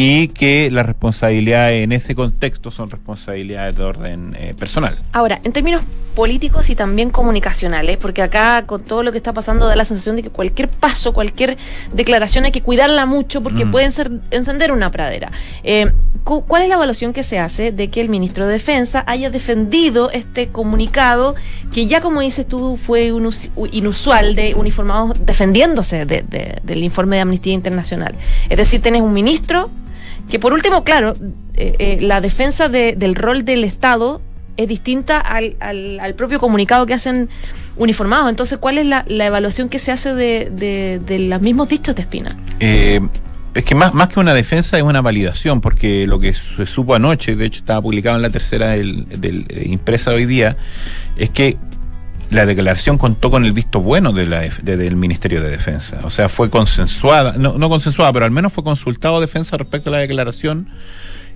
Y 0.01 0.29
que 0.29 0.71
las 0.71 0.87
responsabilidades 0.87 1.83
en 1.83 1.91
ese 1.91 2.15
contexto 2.15 2.71
son 2.71 2.89
responsabilidades 2.89 3.75
de 3.75 3.83
orden 3.83 4.37
eh, 4.39 4.55
personal. 4.57 4.97
Ahora, 5.11 5.41
en 5.43 5.51
términos 5.51 5.83
políticos 6.15 6.71
y 6.71 6.77
también 6.77 7.11
comunicacionales, 7.11 7.97
porque 7.97 8.23
acá 8.23 8.63
con 8.65 8.85
todo 8.85 9.03
lo 9.03 9.11
que 9.11 9.19
está 9.19 9.33
pasando 9.33 9.67
da 9.67 9.75
la 9.75 9.85
sensación 9.85 10.15
de 10.15 10.23
que 10.23 10.31
cualquier 10.31 10.69
paso, 10.69 11.13
cualquier 11.13 11.59
declaración 11.93 12.45
hay 12.45 12.53
que 12.53 12.63
cuidarla 12.63 13.07
mucho 13.07 13.43
porque 13.43 13.65
mm. 13.65 13.71
pueden 13.73 13.91
ser, 13.91 14.13
encender 14.31 14.71
una 14.71 14.89
pradera. 14.93 15.33
Eh, 15.65 15.91
¿Cuál 16.23 16.63
es 16.63 16.69
la 16.69 16.77
evaluación 16.77 17.13
que 17.13 17.25
se 17.25 17.41
hace 17.41 17.73
de 17.73 17.89
que 17.89 18.01
el 18.01 18.09
ministro 18.09 18.47
de 18.47 18.53
Defensa 18.53 19.03
haya 19.05 19.31
defendido 19.31 20.13
este 20.13 20.47
comunicado 20.47 21.35
que 21.75 21.87
ya, 21.87 22.01
como 22.01 22.21
dices 22.21 22.47
tú, 22.47 22.77
fue 22.77 23.11
inusual 23.73 24.37
de 24.37 24.55
uniformados 24.55 25.25
defendiéndose 25.27 26.05
del 26.07 26.85
informe 26.85 27.17
de 27.17 27.23
Amnistía 27.23 27.55
Internacional? 27.55 28.15
Es 28.49 28.59
decir, 28.59 28.81
tenés 28.81 29.03
un 29.03 29.13
ministro 29.13 29.71
que, 30.29 30.39
por 30.39 30.53
último, 30.53 30.85
claro, 30.85 31.15
eh, 31.55 31.75
eh, 31.79 31.99
la 32.01 32.21
defensa 32.21 32.69
del 32.69 33.15
rol 33.15 33.45
del 33.45 33.65
Estado 33.65 34.21
es 34.57 34.69
distinta 34.69 35.19
al, 35.21 35.57
al, 35.61 36.15
propio 36.15 36.41
comunicado 36.41 36.85
que 36.85 36.93
hacen 36.93 37.29
uniformados. 37.77 38.29
Entonces, 38.29 38.59
¿cuál 38.59 38.79
es 38.79 38.87
la, 38.87 39.05
evaluación 39.09 39.69
que 39.69 39.79
se 39.79 39.93
hace 39.93 40.15
de, 40.15 41.01
de, 41.01 41.19
los 41.21 41.41
mismos 41.41 41.69
dichos 41.69 41.95
de 41.95 42.03
Espina? 42.03 42.37
Eh, 42.59 43.01
es 43.55 43.65
que 43.65 43.75
más, 43.75 43.95
más 43.95 44.09
que 44.09 44.21
una 44.21 44.35
defensa 44.35 44.77
es 44.77 44.83
una 44.83 45.01
validación, 45.01 45.61
porque 45.61 46.07
lo 46.07 46.19
que 46.19 46.35
se 46.35 46.67
supo 46.67 46.95
anoche, 46.95 47.37
de 47.37 47.47
hecho 47.47 47.61
estaba 47.61 47.81
publicado 47.81 48.17
en 48.17 48.23
la 48.23 48.31
tercera 48.31 48.71
del, 48.71 49.07
del 49.09 49.47
eh, 49.49 49.65
impresa 49.67 50.11
hoy 50.11 50.27
día, 50.27 50.57
es 51.17 51.31
que 51.31 51.57
la 52.31 52.47
declaración 52.47 52.99
contó 52.99 53.31
con 53.31 53.45
el 53.45 53.53
visto 53.53 53.81
bueno 53.81 54.13
de 54.13 54.27
la, 54.27 54.41
del 54.41 54.97
Ministerio 54.97 55.43
de 55.43 55.51
Defensa. 55.51 56.01
O 56.03 56.11
sea, 56.11 56.29
fue 56.29 56.51
consensuada, 56.51 57.35
no, 57.39 57.59
no 57.59 57.69
consensuada, 57.69 58.13
pero 58.13 58.25
al 58.25 58.31
menos 58.31 58.53
fue 58.53 58.65
consultado 58.65 59.21
Defensa 59.21 59.57
respecto 59.57 59.91
a 59.91 59.93
la 59.93 59.99
declaración 59.99 60.69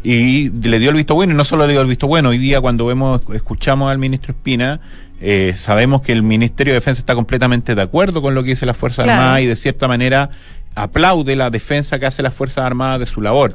y 0.04 0.50
le 0.50 0.78
dio 0.78 0.90
el 0.90 0.96
visto 0.96 1.14
bueno 1.14 1.32
y 1.32 1.36
no 1.36 1.44
solo 1.44 1.66
le 1.66 1.72
dio 1.72 1.80
el 1.80 1.86
visto 1.86 2.06
bueno, 2.06 2.30
hoy 2.30 2.38
día 2.38 2.60
cuando 2.60 2.86
vemos, 2.86 3.22
escuchamos 3.32 3.90
al 3.90 3.98
ministro 3.98 4.32
Espina, 4.32 4.80
eh, 5.20 5.54
sabemos 5.56 6.02
que 6.02 6.12
el 6.12 6.22
Ministerio 6.22 6.72
de 6.72 6.80
Defensa 6.80 7.00
está 7.00 7.14
completamente 7.14 7.74
de 7.74 7.82
acuerdo 7.82 8.20
con 8.20 8.34
lo 8.34 8.42
que 8.42 8.50
dice 8.50 8.66
la 8.66 8.74
Fuerza 8.74 9.02
Armada 9.02 9.40
y 9.40 9.46
de 9.46 9.54
cierta 9.54 9.86
manera 9.86 10.30
aplaude 10.74 11.36
la 11.36 11.50
defensa 11.50 11.98
que 11.98 12.06
hace 12.06 12.22
las 12.22 12.34
Fuerzas 12.34 12.64
Armadas 12.64 13.00
de 13.00 13.06
su 13.06 13.20
labor. 13.20 13.52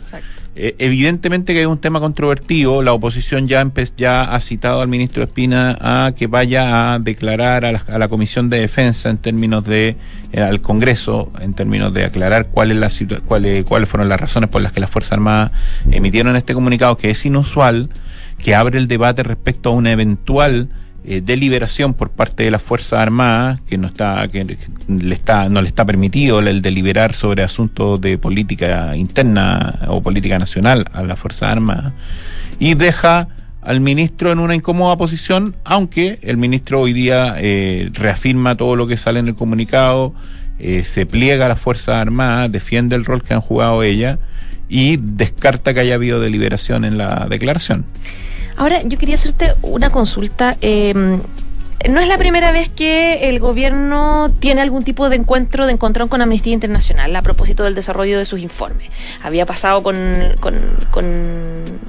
Eh, 0.59 0.75
evidentemente 0.79 1.53
que 1.53 1.61
es 1.61 1.67
un 1.67 1.77
tema 1.77 1.99
controvertido, 1.99 2.81
la 2.81 2.91
oposición 2.91 3.47
ya, 3.47 3.63
ya 3.95 4.23
ha 4.23 4.39
citado 4.39 4.81
al 4.81 4.87
ministro 4.87 5.23
Espina 5.23 5.77
a 5.79 6.13
que 6.13 6.25
vaya 6.25 6.93
a 6.93 6.99
declarar 6.99 7.63
a 7.63 7.97
la, 7.97 8.07
Comisión 8.07 8.49
de 8.49 8.59
Defensa 8.59 9.11
en 9.11 9.19
términos 9.19 9.65
de, 9.65 9.95
eh, 10.31 10.41
al 10.41 10.59
Congreso, 10.61 11.31
en 11.39 11.53
términos 11.53 11.93
de 11.93 12.05
aclarar 12.05 12.47
cuáles 12.47 12.77
la, 12.77 13.19
cuáles 13.25 13.65
cuáles 13.65 13.87
fueron 13.87 14.09
las 14.09 14.19
razones 14.19 14.49
por 14.49 14.63
las 14.63 14.71
que 14.71 14.79
las 14.79 14.89
Fuerzas 14.89 15.13
Armadas 15.13 15.51
emitieron 15.91 16.35
este 16.35 16.55
comunicado, 16.55 16.97
que 16.97 17.11
es 17.11 17.23
inusual, 17.23 17.89
que 18.39 18.55
abre 18.55 18.79
el 18.79 18.87
debate 18.87 19.21
respecto 19.21 19.69
a 19.69 19.73
una 19.73 19.91
eventual 19.91 20.69
eh, 21.09 21.21
deliberación 21.23 21.93
por 21.93 22.09
parte 22.09 22.43
de 22.43 22.51
las 22.51 22.61
Fuerzas 22.61 22.99
Armadas, 22.99 23.61
que 23.61 23.77
no 23.77 23.87
está, 23.87 24.27
que 24.27 24.43
le 24.89 25.15
está, 25.15 25.47
no 25.47 25.61
le 25.61 25.69
está 25.69 25.85
permitido 25.85 26.39
el 26.39 26.61
deliberar 26.61 27.15
sobre 27.15 27.43
asuntos 27.43 28.01
de 28.01 28.17
política 28.17 28.93
interna 28.97 29.79
o 29.87 30.03
política 30.03 30.37
nacional 30.37 30.85
a 30.91 31.03
las 31.03 31.17
Fuerzas 31.17 31.49
Armadas, 31.49 31.93
y 32.59 32.73
deja 32.73 33.29
al 33.61 33.79
ministro 33.79 34.33
en 34.33 34.39
una 34.39 34.53
incómoda 34.53 34.97
posición, 34.97 35.55
aunque 35.63 36.19
el 36.23 36.35
ministro 36.35 36.81
hoy 36.81 36.91
día 36.91 37.35
eh, 37.37 37.89
reafirma 37.93 38.55
todo 38.55 38.75
lo 38.75 38.85
que 38.85 38.97
sale 38.97 39.19
en 39.19 39.29
el 39.29 39.35
comunicado, 39.35 40.13
eh, 40.59 40.83
se 40.83 41.05
pliega 41.05 41.45
a 41.45 41.47
las 41.47 41.61
Fuerzas 41.61 41.95
Armadas, 41.95 42.51
defiende 42.51 42.97
el 42.97 43.05
rol 43.05 43.23
que 43.23 43.33
han 43.33 43.39
jugado 43.39 43.81
ella 43.81 44.19
y 44.67 44.97
descarta 44.97 45.73
que 45.73 45.79
haya 45.79 45.95
habido 45.95 46.19
deliberación 46.19 46.83
en 46.83 46.97
la 46.97 47.27
declaración. 47.29 47.85
Ahora, 48.57 48.81
yo 48.83 48.97
quería 48.97 49.15
hacerte 49.15 49.53
una 49.61 49.91
consulta. 49.91 50.57
Eh, 50.61 51.19
no 51.89 52.01
es 52.01 52.07
la 52.07 52.17
primera 52.17 52.51
vez 52.51 52.69
que 52.69 53.29
el 53.29 53.39
gobierno 53.39 54.31
tiene 54.39 54.61
algún 54.61 54.83
tipo 54.83 55.09
de 55.09 55.15
encuentro, 55.15 55.67
de 55.67 55.73
encontrón 55.73 56.09
con 56.09 56.21
Amnistía 56.21 56.53
Internacional 56.53 57.15
a 57.15 57.21
propósito 57.21 57.63
del 57.63 57.75
desarrollo 57.75 58.17
de 58.17 58.25
sus 58.25 58.39
informes. 58.39 58.89
Había 59.21 59.45
pasado 59.45 59.83
con, 59.83 59.95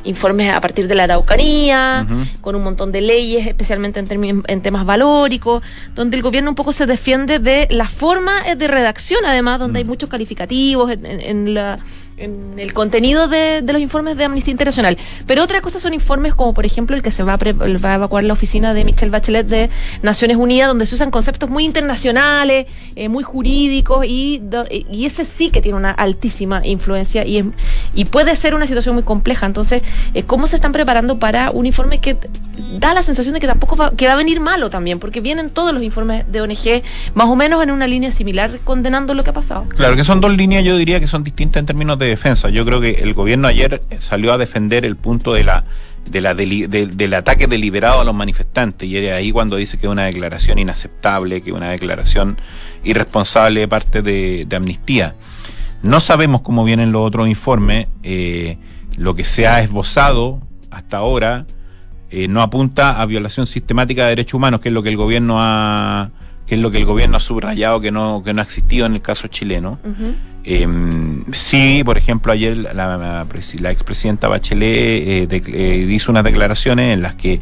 informes 0.04 0.52
a 0.52 0.60
partir 0.60 0.88
de 0.88 0.94
la 0.94 1.04
Araucanía, 1.04 2.06
con 2.42 2.54
un 2.54 2.64
montón 2.64 2.92
de 2.92 3.00
leyes, 3.00 3.46
especialmente 3.46 3.98
en, 4.00 4.42
en 4.46 4.60
temas 4.60 4.84
valóricos, 4.84 5.62
donde 5.94 6.18
el 6.18 6.22
gobierno 6.22 6.50
un 6.50 6.56
poco 6.56 6.74
se 6.74 6.84
defiende 6.84 7.38
de 7.38 7.66
la 7.70 7.88
forma 7.88 8.42
de 8.42 8.68
redacción, 8.68 9.24
además, 9.24 9.58
donde 9.58 9.78
hay 9.78 9.84
mm. 9.84 9.88
muchos 9.88 10.10
calificativos 10.10 10.92
en 10.92 11.54
la 11.54 11.78
en 12.18 12.58
el 12.58 12.72
contenido 12.72 13.28
de, 13.28 13.62
los 13.66 13.80
informes 13.80 14.16
de 14.16 14.24
Amnistía 14.24 14.52
Internacional. 14.52 14.98
Pero 15.26 15.42
otra 15.42 15.60
cosa 15.60 15.78
son 15.78 15.94
informes 15.94 16.34
como, 16.34 16.54
por 16.54 16.66
ejemplo, 16.66 16.96
el 16.96 17.02
que 17.02 17.10
se 17.10 17.22
va 17.22 17.34
a, 17.34 17.36
va 17.36 17.92
a 17.92 17.94
evacuar 17.94 18.24
la 18.24 18.32
oficina 18.32 18.74
de 18.74 18.84
Michelle 18.84 19.10
Bachelet 19.10 19.46
de 19.46 19.70
Naciones 20.02 20.36
Unidas, 20.36 20.68
donde 20.68 20.86
se 20.86 20.94
usan 20.94 21.10
conceptos 21.10 21.48
muy 21.50 21.64
internacionales, 21.64 22.66
eh, 22.96 23.08
muy 23.08 23.24
jurídicos, 23.24 24.04
y, 24.06 24.42
y 24.90 25.06
ese 25.06 25.24
sí 25.24 25.50
que 25.50 25.60
tiene 25.60 25.78
una 25.78 25.90
altísima 25.90 26.60
influencia 26.64 27.24
y, 27.24 27.38
es, 27.38 27.46
y 27.94 28.04
puede 28.04 28.34
ser 28.36 28.54
una 28.54 28.66
situación 28.66 28.94
muy 28.94 29.04
compleja. 29.04 29.46
Entonces, 29.46 29.82
eh, 30.14 30.22
¿cómo 30.22 30.46
se 30.46 30.56
están 30.56 30.72
preparando 30.72 31.18
para 31.18 31.50
un 31.50 31.66
informe 31.66 32.00
que 32.00 32.16
da 32.78 32.94
la 32.94 33.02
sensación 33.02 33.34
de 33.34 33.40
que 33.40 33.46
tampoco 33.46 33.76
va, 33.76 33.92
que 33.92 34.06
va 34.06 34.12
a 34.12 34.16
venir 34.16 34.40
malo 34.40 34.70
también? 34.70 34.98
Porque 34.98 35.20
vienen 35.20 35.50
todos 35.50 35.72
los 35.72 35.82
informes 35.82 36.30
de 36.30 36.40
ONG 36.40 36.82
más 37.14 37.28
o 37.28 37.36
menos 37.36 37.62
en 37.62 37.70
una 37.70 37.86
línea 37.86 38.10
similar 38.10 38.58
condenando 38.64 39.14
lo 39.14 39.24
que 39.24 39.30
ha 39.30 39.34
pasado. 39.34 39.64
Claro 39.76 39.96
que 39.96 40.04
son 40.04 40.20
dos 40.20 40.36
líneas, 40.36 40.64
yo 40.64 40.76
diría 40.76 41.00
que 41.00 41.06
son 41.06 41.24
distintas 41.24 41.60
en 41.60 41.66
términos 41.66 41.98
de 41.98 42.07
defensa. 42.08 42.48
Yo 42.50 42.64
creo 42.64 42.80
que 42.80 42.90
el 42.90 43.14
gobierno 43.14 43.48
ayer 43.48 43.82
salió 43.98 44.32
a 44.32 44.38
defender 44.38 44.84
el 44.84 44.96
punto 44.96 45.32
de 45.32 45.44
la 45.44 45.64
de 46.10 46.20
la 46.20 46.34
del 46.34 47.14
ataque 47.14 47.46
deliberado 47.46 48.00
a 48.00 48.04
los 48.04 48.14
manifestantes 48.14 48.88
y 48.88 48.96
era 48.96 49.16
ahí 49.16 49.30
cuando 49.30 49.56
dice 49.56 49.78
que 49.78 49.86
es 49.86 49.92
una 49.92 50.06
declaración 50.06 50.58
inaceptable, 50.58 51.42
que 51.42 51.50
es 51.50 51.56
una 51.56 51.70
declaración 51.70 52.38
irresponsable 52.84 53.60
de 53.60 53.68
parte 53.68 54.02
de, 54.02 54.46
Amnistía. 54.56 55.14
No 55.82 56.00
sabemos 56.00 56.40
cómo 56.40 56.64
vienen 56.64 56.92
los 56.92 57.06
otros 57.06 57.28
informes. 57.28 57.86
Eh, 58.02 58.56
lo 58.96 59.14
que 59.14 59.24
se 59.24 59.46
ha 59.46 59.62
esbozado 59.62 60.40
hasta 60.70 60.96
ahora 60.96 61.46
eh, 62.10 62.26
no 62.26 62.42
apunta 62.42 63.00
a 63.00 63.06
violación 63.06 63.46
sistemática 63.46 64.04
de 64.04 64.10
derechos 64.10 64.34
humanos, 64.34 64.60
que 64.60 64.70
es 64.70 64.72
lo 64.72 64.82
que 64.82 64.88
el 64.88 64.96
gobierno 64.96 65.36
ha 65.38 66.10
que 66.46 66.54
es 66.54 66.60
lo 66.62 66.70
que 66.70 66.78
el 66.78 66.86
gobierno 66.86 67.18
ha 67.18 67.20
subrayado 67.20 67.80
que 67.82 67.92
no 67.92 68.22
que 68.24 68.32
no 68.32 68.40
ha 68.40 68.44
existido 68.44 68.86
en 68.86 68.94
el 68.94 69.02
caso 69.02 69.28
chileno. 69.28 69.78
Em, 70.44 71.24
sí, 71.32 71.82
por 71.84 71.98
ejemplo, 71.98 72.32
ayer 72.32 72.56
la, 72.56 72.96
la, 72.96 73.70
expresidenta 73.70 74.28
Bachelet 74.28 75.30
eh, 75.32 75.42
eh, 75.46 75.86
hizo 75.90 76.10
unas 76.10 76.24
declaraciones 76.24 76.94
en 76.94 77.02
las 77.02 77.14
que 77.16 77.40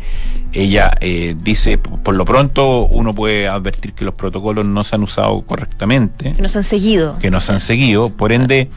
ella 0.52 0.90
eh, 1.00 1.36
dice, 1.40 1.78
por 1.78 2.14
lo 2.14 2.24
pronto 2.24 2.86
uno 2.86 3.14
puede 3.14 3.46
advertir 3.48 3.92
que 3.92 4.04
los 4.04 4.14
protocolos 4.14 4.66
no 4.66 4.82
se 4.82 4.96
han 4.96 5.02
usado 5.02 5.42
correctamente. 5.42 6.32
Que 6.32 6.42
no 6.42 6.48
se 6.48 6.58
han 6.58 6.64
seguido. 6.64 7.18
Que 7.18 7.30
no 7.30 7.40
se 7.40 7.52
han 7.52 7.60
seguido. 7.60 8.08
Por 8.08 8.32
ende, 8.32 8.70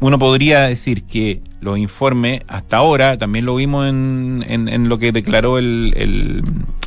uno 0.00 0.18
podría 0.18 0.62
decir 0.62 1.04
que 1.04 1.40
los 1.60 1.78
informes, 1.78 2.42
hasta 2.46 2.76
ahora, 2.76 3.16
también 3.16 3.46
lo 3.46 3.56
vimos 3.56 3.88
en, 3.88 4.44
en, 4.46 4.88
lo 4.88 4.98
que 4.98 5.12
declaró 5.12 5.58
el, 5.58 5.94
el 5.96 6.44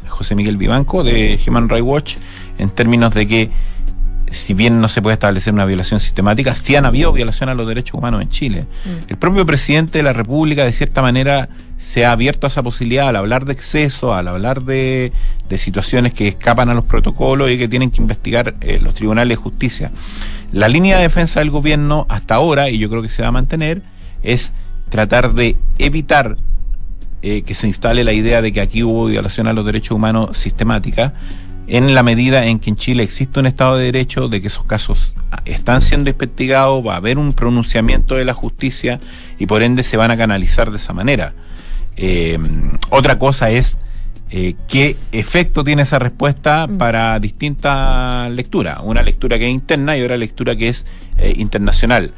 José 0.07 0.36
Miguel 0.36 0.57
Vivanco 0.57 1.03
de 1.03 1.39
Human 1.48 1.67
Rights 1.67 1.86
Watch, 1.86 2.15
en 2.60 2.69
términos 2.69 3.13
de 3.13 3.27
que 3.27 3.50
si 4.31 4.53
bien 4.53 4.81
no 4.81 4.88
se 4.88 5.01
puede 5.01 5.13
establecer 5.13 5.53
una 5.53 5.65
violación 5.65 6.00
sistemática, 6.00 6.53
sí 6.55 6.75
han 6.75 6.86
habido 6.86 7.12
violación 7.13 7.50
a 7.50 7.53
los 7.53 7.67
derechos 7.67 7.96
humanos 7.96 8.22
en 8.22 8.29
Chile. 8.29 8.65
Mm. 8.86 9.10
El 9.12 9.17
propio 9.17 9.46
presidente 9.46 10.00
de 10.00 10.03
la 10.03 10.13
República, 10.13 10.65
de 10.65 10.72
cierta 10.72 11.01
manera, 11.01 11.50
se 11.77 12.05
ha 12.05 12.12
abierto 12.12 12.48
a 12.48 12.50
esa 12.50 12.63
posibilidad 12.63 13.07
al 13.07 13.15
hablar 13.15 13.46
de 13.46 13.53
exceso, 13.53 14.13
al 14.13 14.27
hablar 14.27 14.63
de, 14.63 15.12
situaciones 15.55 16.13
que 16.13 16.27
escapan 16.27 16.69
a 16.69 16.74
los 16.74 16.86
protocolos 16.86 17.50
y 17.50 17.57
que 17.57 17.67
tienen 17.67 17.91
que 17.91 18.01
investigar 18.01 18.55
eh, 18.62 18.79
los 18.81 18.96
tribunales 18.96 19.38
de 19.38 19.41
justicia. 19.41 19.91
La 20.51 20.67
línea 20.67 20.98
de 20.98 21.03
defensa 21.03 21.39
del 21.39 21.50
gobierno 21.50 22.05
hasta 22.10 22.36
ahora, 22.36 22.69
y 22.69 22.77
yo 22.77 22.89
creo 22.89 23.01
que 23.01 23.10
se 23.10 23.22
va 23.22 23.29
a 23.29 23.31
mantener, 23.31 23.81
es 24.24 24.53
tratar 24.89 25.34
de 25.34 25.55
evitar 25.77 26.38
eh, 27.22 27.43
que 27.43 27.53
se 27.53 27.67
instale 27.67 28.03
la 28.03 28.13
idea 28.13 28.41
de 28.41 28.51
que 28.51 28.62
aquí 28.62 28.84
hubo 28.84 29.05
violación 29.05 29.48
a 29.48 29.53
los 29.53 29.65
derechos 29.65 29.91
humanos 29.91 30.38
sistemática 30.38 31.13
en 31.67 31.93
la 31.93 32.01
medida 32.01 32.45
en 32.45 32.59
que 32.59 32.69
en 32.69 32.77
Chile 32.77 33.03
existe 33.03 33.39
un 33.39 33.45
Estado 33.45 33.77
de 33.77 33.86
Derecho, 33.86 34.29
de 34.29 34.41
que 34.41 34.47
esos 34.47 34.63
casos 34.65 35.15
están 35.45 35.81
siendo 35.81 36.09
investigados, 36.09 36.86
va 36.86 36.93
a 36.93 36.97
haber 36.97 37.17
un 37.17 37.33
pronunciamiento 37.33 38.15
de 38.15 38.25
la 38.25 38.33
justicia 38.33 39.00
y 39.38 39.45
por 39.45 39.62
ende 39.62 39.83
se 39.83 39.97
van 39.97 40.12
a 40.12 40.17
canalizar 40.17 40.71
de 40.71 40.77
esa 40.77 40.93
manera. 40.93 41.33
Eh, 41.97 42.39
otra 42.89 43.19
cosa 43.19 43.50
es 43.50 43.77
eh, 44.29 44.55
qué 44.67 44.95
efecto 45.12 45.63
tiene 45.63 45.81
esa 45.81 46.00
respuesta 46.00 46.67
mm. 46.67 46.77
para 46.77 47.19
distintas 47.19 48.31
lecturas. 48.31 48.79
Una 48.83 49.01
lectura 49.01 49.38
que 49.38 49.45
es 49.45 49.53
interna 49.53 49.97
y 49.97 50.01
otra 50.01 50.17
lectura 50.17 50.55
que 50.55 50.69
es 50.69 50.86
eh, 51.17 51.33
internacional 51.38 52.13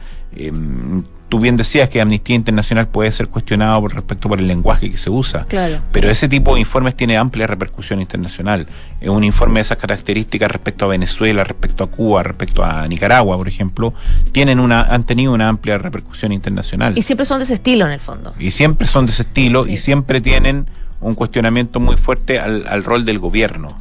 tú 1.30 1.40
bien 1.40 1.56
decías 1.56 1.90
que 1.90 2.02
Amnistía 2.02 2.36
Internacional 2.36 2.88
puede 2.88 3.12
ser 3.12 3.30
cuestionado 3.30 3.80
por 3.82 3.94
respecto 3.94 4.28
por 4.28 4.40
el 4.40 4.48
lenguaje 4.48 4.90
que 4.90 4.98
se 4.98 5.10
usa. 5.10 5.46
Claro. 5.46 5.80
Pero 5.92 6.10
ese 6.10 6.28
tipo 6.28 6.56
de 6.56 6.60
informes 6.60 6.96
tiene 6.96 7.18
amplia 7.18 7.46
repercusión 7.48 8.02
internacional. 8.02 8.68
Es 9.00 9.10
un 9.10 9.24
informe 9.24 9.60
de 9.60 9.62
esas 9.62 9.78
características 9.78 10.52
respecto 10.52 10.86
a 10.86 10.88
Venezuela, 10.90 11.44
respecto 11.44 11.84
a 11.84 11.88
Cuba, 11.88 12.24
respecto 12.24 12.64
a 12.64 12.88
Nicaragua, 12.88 13.38
por 13.38 13.48
ejemplo, 13.48 13.94
tienen 14.32 14.60
una, 14.60 14.82
han 14.82 15.06
tenido 15.06 15.32
una 15.32 15.48
amplia 15.48 15.78
repercusión 15.78 16.32
internacional. 16.32 16.98
Y 16.98 17.04
siempre 17.04 17.26
son 17.26 17.38
de 17.38 17.46
ese 17.46 17.54
estilo 17.54 17.86
en 17.86 17.92
el 17.92 18.00
fondo. 18.00 18.34
Y 18.40 18.52
siempre 18.52 18.88
son 18.88 19.06
de 19.06 19.12
ese 19.12 19.22
estilo 19.22 19.68
y 19.68 19.78
siempre 19.78 20.22
tienen 20.22 20.66
un 21.00 21.14
cuestionamiento 21.14 21.80
muy 21.80 21.96
fuerte 21.96 22.40
al, 22.40 22.84
rol 22.84 23.06
del 23.06 23.20
gobierno. 23.20 23.78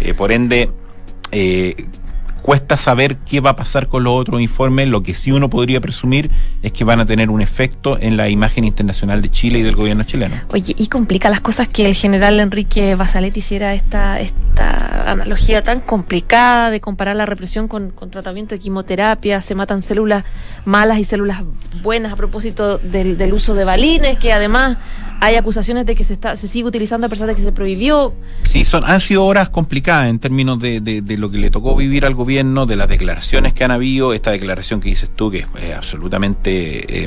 Eh, 0.00 0.14
por 0.14 0.32
ende, 0.32 0.70
eh, 1.30 1.86
cuesta 2.46 2.76
saber 2.76 3.16
qué 3.16 3.40
va 3.40 3.50
a 3.50 3.56
pasar 3.56 3.88
con 3.88 4.04
los 4.04 4.14
otros 4.14 4.40
informes. 4.40 4.86
Lo 4.86 5.02
que 5.02 5.14
sí 5.14 5.32
uno 5.32 5.50
podría 5.50 5.80
presumir 5.80 6.30
es 6.62 6.70
que 6.70 6.84
van 6.84 7.00
a 7.00 7.04
tener 7.04 7.28
un 7.28 7.42
efecto 7.42 7.98
en 8.00 8.16
la 8.16 8.28
imagen 8.28 8.62
internacional 8.62 9.20
de 9.20 9.28
Chile 9.32 9.58
y 9.58 9.62
del 9.62 9.74
gobierno 9.74 10.04
chileno. 10.04 10.36
Oye, 10.52 10.72
y 10.78 10.86
complica 10.86 11.28
las 11.28 11.40
cosas 11.40 11.66
que 11.66 11.86
el 11.86 11.96
general 11.96 12.38
Enrique 12.38 12.94
Basalet 12.94 13.36
hiciera 13.36 13.74
esta, 13.74 14.20
esta 14.20 15.10
analogía 15.10 15.64
tan 15.64 15.80
complicada 15.80 16.70
de 16.70 16.80
comparar 16.80 17.16
la 17.16 17.26
represión 17.26 17.66
con, 17.66 17.92
tratamiento 18.12 18.54
de 18.54 18.60
quimioterapia, 18.60 19.42
se 19.42 19.56
matan 19.56 19.82
células 19.82 20.24
malas 20.64 21.00
y 21.00 21.04
células 21.04 21.42
buenas 21.82 22.12
a 22.12 22.16
propósito 22.16 22.78
del, 22.78 23.18
del 23.18 23.32
uso 23.32 23.54
de 23.54 23.64
balines, 23.64 24.20
que 24.20 24.32
además 24.32 24.76
hay 25.20 25.36
acusaciones 25.36 25.86
de 25.86 25.96
que 25.96 26.04
se 26.04 26.12
está 26.12 26.36
se 26.36 26.48
sigue 26.48 26.66
utilizando 26.66 27.06
a 27.06 27.10
pesar 27.10 27.26
de 27.26 27.34
que 27.34 27.42
se 27.42 27.52
prohibió. 27.52 28.12
Sí, 28.44 28.64
son, 28.64 28.84
han 28.84 29.00
sido 29.00 29.24
horas 29.24 29.48
complicadas 29.48 30.08
en 30.08 30.18
términos 30.18 30.58
de, 30.58 30.80
de, 30.80 31.16
lo 31.16 31.30
que 31.30 31.38
le 31.38 31.50
tocó 31.50 31.76
vivir 31.76 32.04
al 32.04 32.14
gobierno, 32.14 32.35
de 32.66 32.76
las 32.76 32.88
declaraciones 32.88 33.54
que 33.54 33.64
han 33.64 33.70
habido, 33.70 34.12
esta 34.12 34.30
declaración 34.30 34.80
que 34.80 34.90
dices 34.90 35.08
tú, 35.14 35.30
que 35.30 35.46
es 35.60 35.74
absolutamente... 35.74 37.06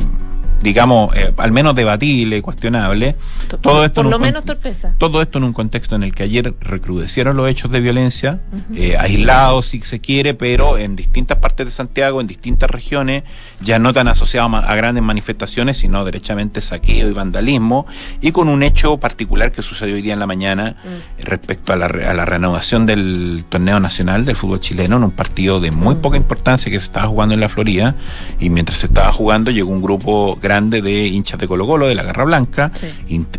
Digamos, 0.61 1.15
eh, 1.15 1.33
al 1.37 1.51
menos 1.51 1.75
debatible, 1.75 2.41
cuestionable. 2.41 3.15
Todo 3.61 3.85
esto 3.85 4.01
por 4.03 4.11
lo 4.11 4.19
menos 4.19 4.43
torpeza. 4.43 4.93
Todo 4.97 5.21
esto 5.21 5.37
en 5.37 5.45
un 5.45 5.53
contexto 5.53 5.95
en 5.95 6.03
el 6.03 6.13
que 6.13 6.23
ayer 6.23 6.53
recrudecieron 6.59 7.37
los 7.37 7.49
hechos 7.49 7.71
de 7.71 7.79
violencia, 7.79 8.39
eh, 8.75 8.97
aislados 8.97 9.67
si 9.67 9.81
se 9.81 9.99
quiere, 9.99 10.33
pero 10.33 10.77
en 10.77 10.95
distintas 10.95 11.37
partes 11.37 11.65
de 11.65 11.71
Santiago, 11.71 12.21
en 12.21 12.27
distintas 12.27 12.69
regiones, 12.69 13.23
ya 13.61 13.79
no 13.79 13.93
tan 13.93 14.07
asociados 14.07 14.51
a, 14.53 14.75
grandes 14.75 15.03
manifestaciones, 15.03 15.77
sino 15.77 16.05
derechamente 16.05 16.61
saqueo 16.61 17.09
y 17.09 17.13
vandalismo, 17.13 17.85
y 18.21 18.31
con 18.31 18.49
un 18.49 18.63
hecho 18.63 18.97
particular 18.97 19.51
que 19.51 19.61
sucedió 19.61 19.95
hoy 19.95 20.01
día 20.01 20.13
en 20.13 20.19
la 20.19 20.27
mañana 20.27 20.75
mm. 20.83 21.23
respecto 21.23 21.73
a 21.73 21.75
la, 21.75 21.85
a 21.85 22.13
la, 22.13 22.25
renovación 22.25 22.85
del 22.85 23.43
torneo 23.49 23.79
nacional 23.79 24.25
del 24.25 24.35
fútbol 24.35 24.59
chileno, 24.59 24.97
en 24.97 25.03
un 25.03 25.11
partido 25.11 25.59
de 25.59 25.71
muy 25.71 25.95
mm. 25.95 26.01
poca 26.01 26.17
importancia 26.17 26.71
que 26.71 26.77
se 26.77 26.85
estaba 26.85 27.07
jugando 27.07 27.33
en 27.33 27.39
la 27.39 27.49
Florida, 27.49 27.95
y 28.39 28.49
mientras 28.49 28.79
se 28.79 28.87
estaba 28.87 29.11
jugando 29.11 29.51
llegó 29.51 29.71
un 29.71 29.81
grupo 29.81 30.37
grande 30.49 30.81
de 30.81 31.05
hinchas 31.05 31.39
de 31.39 31.47
Colo 31.47 31.67
Colo, 31.67 31.87
de 31.87 31.93
la 31.93 32.01
Garra 32.01 32.23
Blanca, 32.23 32.71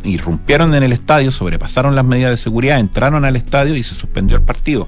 irrumpieron 0.04 0.74
en 0.74 0.84
el 0.84 0.92
estadio, 0.92 1.32
sobrepasaron 1.32 1.96
las 1.96 2.04
medidas 2.04 2.30
de 2.30 2.36
seguridad, 2.36 2.78
entraron 2.78 3.24
al 3.24 3.34
estadio 3.34 3.74
y 3.74 3.82
se 3.82 3.96
suspendió 3.96 4.36
el 4.36 4.42
partido. 4.42 4.86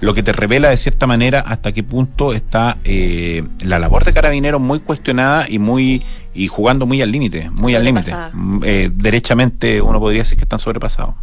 Lo 0.00 0.14
que 0.14 0.22
te 0.22 0.32
revela 0.32 0.70
de 0.70 0.76
cierta 0.76 1.08
manera 1.08 1.40
hasta 1.40 1.72
qué 1.72 1.82
punto 1.82 2.32
está 2.32 2.76
eh, 2.84 3.42
la 3.62 3.80
labor 3.80 4.04
de 4.04 4.12
carabineros 4.12 4.60
muy 4.60 4.78
cuestionada 4.78 5.46
y 5.48 5.58
muy 5.58 6.04
y 6.34 6.46
jugando 6.46 6.86
muy 6.86 7.02
al 7.02 7.10
límite, 7.10 7.50
muy 7.50 7.74
al 7.74 7.82
límite. 7.82 8.14
Mm, 8.32 8.62
eh, 8.64 8.90
derechamente 8.94 9.80
uno 9.80 9.98
podría 9.98 10.22
decir 10.22 10.38
que 10.38 10.44
están 10.44 10.60
sobrepasados. 10.60 11.14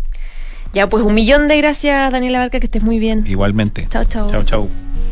Ya, 0.74 0.90
pues 0.90 1.06
un 1.06 1.14
millón 1.14 1.48
de 1.48 1.56
gracias, 1.58 2.12
Daniela 2.12 2.40
Barca, 2.40 2.60
que 2.60 2.66
estés 2.66 2.84
muy 2.84 3.00
bien. 3.00 3.24
Igualmente. 3.28 3.88
Chao, 3.90 4.04
chao. 4.04 4.30
Chao, 4.30 4.44
chao. 4.44 4.68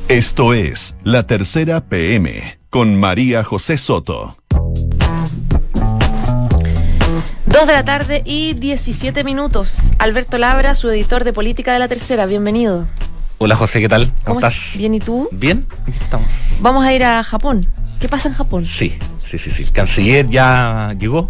Esto 0.09 0.53
es 0.53 0.95
La 1.03 1.25
Tercera 1.25 1.79
PM 1.81 2.59
con 2.69 2.99
María 2.99 3.43
José 3.43 3.77
Soto. 3.77 4.40
Dos 7.51 7.67
de 7.67 7.73
la 7.73 7.83
tarde 7.83 8.21
y 8.25 8.53
17 8.53 9.25
minutos. 9.25 9.77
Alberto 9.99 10.37
Labra, 10.37 10.73
su 10.73 10.89
editor 10.89 11.25
de 11.25 11.33
política 11.33 11.73
de 11.73 11.79
la 11.79 11.89
tercera, 11.89 12.25
bienvenido. 12.25 12.87
Hola 13.39 13.57
José, 13.57 13.81
¿qué 13.81 13.89
tal? 13.89 14.13
¿Cómo, 14.23 14.39
estás? 14.39 14.75
Bien, 14.77 14.93
¿y 14.93 15.01
tú? 15.01 15.27
Bien, 15.33 15.65
aquí 15.85 15.97
estamos. 16.01 16.31
Vamos 16.61 16.85
a 16.85 16.93
ir 16.93 17.03
a 17.03 17.21
Japón. 17.25 17.67
¿Qué 17.99 18.07
pasa 18.07 18.29
en 18.29 18.35
Japón? 18.35 18.65
Sí, 18.65 18.97
sí, 19.25 19.37
sí, 19.37 19.51
sí. 19.51 19.63
El 19.63 19.71
canciller 19.73 20.29
ya 20.29 20.95
llegó. 20.97 21.29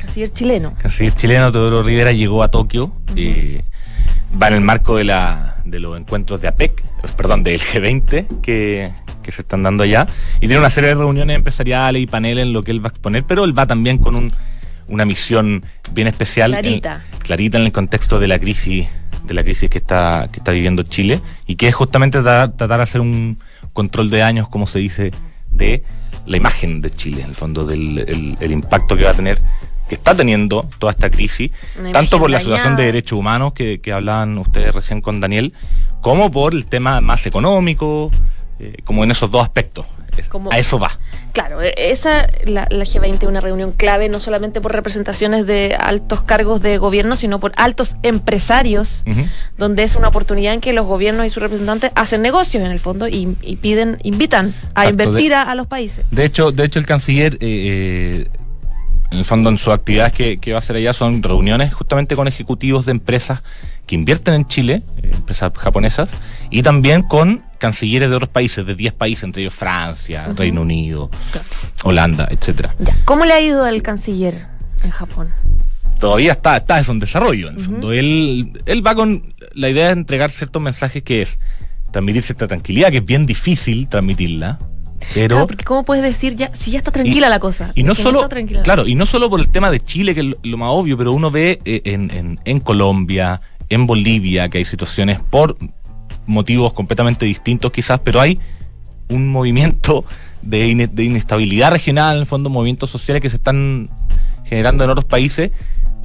Canciller 0.00 0.30
chileno. 0.30 0.74
Canciller 0.80 1.12
chileno, 1.16 1.50
Teodoro 1.50 1.82
Rivera, 1.82 2.12
llegó 2.12 2.44
a 2.44 2.52
Tokio. 2.52 2.92
y 3.16 3.58
va 4.40 4.46
en 4.46 4.54
el 4.54 4.60
marco 4.60 4.96
de, 4.96 5.04
la, 5.04 5.56
de 5.64 5.80
los 5.80 5.98
encuentros 5.98 6.40
de 6.40 6.46
APEC, 6.46 6.84
perdón, 7.16 7.42
del 7.42 7.58
G20 7.58 8.40
que, 8.42 8.92
que 9.24 9.32
se 9.32 9.42
están 9.42 9.64
dando 9.64 9.82
allá. 9.82 10.06
Y 10.36 10.46
tiene 10.46 10.58
una 10.58 10.70
serie 10.70 10.90
de 10.90 10.94
reuniones 10.94 11.34
empresariales 11.34 12.00
y 12.00 12.06
paneles 12.06 12.42
en 12.42 12.52
lo 12.52 12.62
que 12.62 12.70
él 12.70 12.80
va 12.80 12.90
a 12.90 12.90
exponer, 12.90 13.24
pero 13.24 13.42
él 13.42 13.58
va 13.58 13.66
también 13.66 13.98
con 13.98 14.14
un 14.14 14.32
una 14.88 15.04
misión 15.04 15.64
bien 15.92 16.08
especial. 16.08 16.50
Clarita. 16.52 17.02
En, 17.12 17.18
clarita 17.20 17.58
en 17.58 17.64
el 17.64 17.72
contexto 17.72 18.18
de 18.18 18.28
la 18.28 18.38
crisis 18.38 18.88
de 19.28 19.34
la 19.34 19.44
crisis 19.44 19.70
que 19.70 19.78
está, 19.78 20.28
que 20.32 20.38
está 20.38 20.52
viviendo 20.52 20.82
Chile 20.82 21.20
y 21.46 21.56
que 21.56 21.68
es 21.68 21.74
justamente 21.74 22.20
tratar, 22.22 22.56
de 22.56 22.82
hacer 22.82 23.00
un 23.00 23.38
control 23.72 24.10
de 24.10 24.18
daños, 24.18 24.48
como 24.48 24.66
se 24.66 24.80
dice, 24.80 25.12
de 25.50 25.84
la 26.26 26.36
imagen 26.36 26.80
de 26.80 26.90
Chile, 26.90 27.22
en 27.22 27.28
el 27.28 27.34
fondo 27.34 27.64
del 27.64 28.36
el, 28.40 28.52
impacto 28.52 28.96
que 28.96 29.04
va 29.04 29.10
a 29.10 29.14
tener, 29.14 29.38
que 29.88 29.94
está 29.94 30.14
teniendo 30.14 30.68
toda 30.78 30.92
esta 30.92 31.10
crisis, 31.10 31.52
tanto 31.92 32.18
por 32.18 32.30
la 32.30 32.40
situación 32.40 32.76
de 32.76 32.84
derechos 32.84 33.18
humanos 33.18 33.52
que, 33.52 33.80
que, 33.80 33.92
hablaban 33.92 34.36
ustedes 34.38 34.74
recién 34.74 35.00
con 35.00 35.20
Daniel, 35.20 35.52
como 36.00 36.30
por 36.30 36.54
el 36.54 36.66
tema 36.66 37.00
más 37.00 37.26
económico, 37.26 38.10
eh, 38.58 38.76
como 38.84 39.04
en 39.04 39.10
esos 39.10 39.30
dos 39.30 39.42
aspectos 39.42 39.86
a 40.50 40.58
eso 40.58 40.78
va. 40.78 40.98
Claro, 41.32 41.62
e, 41.62 41.74
esa, 41.76 42.28
la, 42.44 42.66
G20 42.68 43.22
es 43.22 43.28
una 43.28 43.40
reunión 43.40 43.72
clave, 43.72 44.08
no 44.08 44.20
solamente 44.20 44.60
por 44.60 44.72
representaciones 44.72 45.46
de 45.46 45.76
altos 45.78 46.22
cargos 46.22 46.60
de 46.60 46.78
gobierno, 46.78 47.16
sino 47.16 47.38
por 47.38 47.52
altos 47.56 47.96
empresarios, 48.02 49.04
donde 49.56 49.82
es 49.82 49.96
una 49.96 50.08
oportunidad 50.08 50.54
en 50.54 50.60
que 50.60 50.72
los 50.72 50.86
gobiernos 50.86 51.26
y 51.26 51.30
sus 51.30 51.42
representantes 51.42 51.92
hacen 51.94 52.22
negocios 52.22 52.64
en 52.64 52.70
el 52.70 52.80
fondo 52.80 53.08
y, 53.08 53.26
piden, 53.60 53.98
invitan 54.02 54.54
a 54.74 54.88
invertir 54.88 55.34
a, 55.34 55.54
los 55.54 55.66
países. 55.66 56.04
De 56.10 56.24
hecho, 56.24 56.52
de 56.52 56.64
hecho 56.64 56.78
el 56.78 56.86
canciller 56.86 57.34
eh, 57.34 57.38
eh, 57.40 58.30
en 59.10 59.18
el 59.18 59.24
fondo 59.24 59.50
en 59.50 59.56
sus 59.56 59.72
actividades 59.72 60.12
que, 60.12 60.38
que, 60.38 60.52
va 60.52 60.58
a 60.58 60.60
hacer 60.60 60.76
allá 60.76 60.92
son 60.92 61.22
reuniones 61.22 61.72
justamente 61.72 62.14
con 62.14 62.28
ejecutivos 62.28 62.86
de 62.86 62.92
empresas 62.92 63.42
que 63.86 63.94
invierten 63.94 64.34
en 64.34 64.46
Chile, 64.46 64.82
eh, 64.98 65.10
empresas 65.14 65.52
japonesas, 65.56 66.10
y 66.50 66.62
también 66.62 67.02
con 67.02 67.42
cancilleres 67.58 68.08
de 68.08 68.16
otros 68.16 68.30
países, 68.30 68.64
de 68.64 68.74
10 68.74 68.94
países, 68.94 69.24
entre 69.24 69.42
ellos 69.42 69.54
Francia, 69.54 70.32
Reino 70.34 70.62
Unido, 70.62 71.10
Holanda, 71.82 72.28
etcétera. 72.30 72.74
¿Cómo 73.04 73.24
le 73.24 73.32
ha 73.32 73.40
ido 73.40 73.64
al 73.64 73.82
canciller 73.82 74.46
en 74.82 74.90
Japón? 74.90 75.30
Todavía 76.00 76.32
está, 76.32 76.56
está 76.56 76.80
en 76.80 76.98
desarrollo, 76.98 77.48
en 77.48 77.56
el 77.56 77.64
fondo. 77.64 77.92
Él, 77.92 78.60
él 78.66 78.86
va 78.86 78.94
con 78.94 79.34
la 79.52 79.68
idea 79.68 79.86
de 79.86 79.92
entregar 79.92 80.30
ciertos 80.30 80.62
mensajes 80.62 81.02
que 81.02 81.22
es 81.22 81.40
transmitir 81.90 82.22
cierta 82.22 82.46
tranquilidad, 82.46 82.90
que 82.90 82.98
es 82.98 83.04
bien 83.04 83.26
difícil 83.26 83.88
transmitirla, 83.88 84.58
pero 85.14 85.46
porque 85.46 85.64
cómo 85.64 85.84
puedes 85.84 86.02
decir 86.02 86.36
ya 86.36 86.54
si 86.54 86.72
ya 86.72 86.78
está 86.78 86.90
tranquila 86.90 87.28
la 87.28 87.38
cosa 87.38 87.72
y 87.74 87.82
no 87.82 87.94
solo 87.94 88.28
claro 88.62 88.86
y 88.86 88.94
no 88.94 89.06
solo 89.06 89.30
por 89.30 89.40
el 89.40 89.50
tema 89.50 89.70
de 89.70 89.80
Chile 89.80 90.14
que 90.14 90.20
es 90.20 90.26
lo, 90.42 90.56
más 90.56 90.70
obvio 90.70 90.98
pero 90.98 91.12
uno 91.12 91.30
ve 91.30 91.60
eh, 91.64 91.82
en, 91.84 92.10
en, 92.10 92.40
en, 92.44 92.60
Colombia 92.60 93.40
en 93.68 93.86
Bolivia 93.86 94.48
que 94.48 94.58
hay 94.58 94.64
situaciones 94.64 95.18
por 95.18 95.56
motivos 96.28 96.72
completamente 96.72 97.26
distintos 97.26 97.72
quizás, 97.72 98.00
pero 98.00 98.20
hay 98.20 98.38
un 99.08 99.28
movimiento 99.28 100.04
de, 100.42 100.68
inestabilidad 100.68 101.72
regional, 101.72 102.16
en 102.16 102.20
el 102.20 102.26
fondo 102.26 102.50
movimientos 102.50 102.90
sociales 102.90 103.20
que 103.20 103.30
se 103.30 103.36
están 103.36 103.90
generando 104.44 104.84
en 104.84 104.90
otros 104.90 105.06
países. 105.06 105.50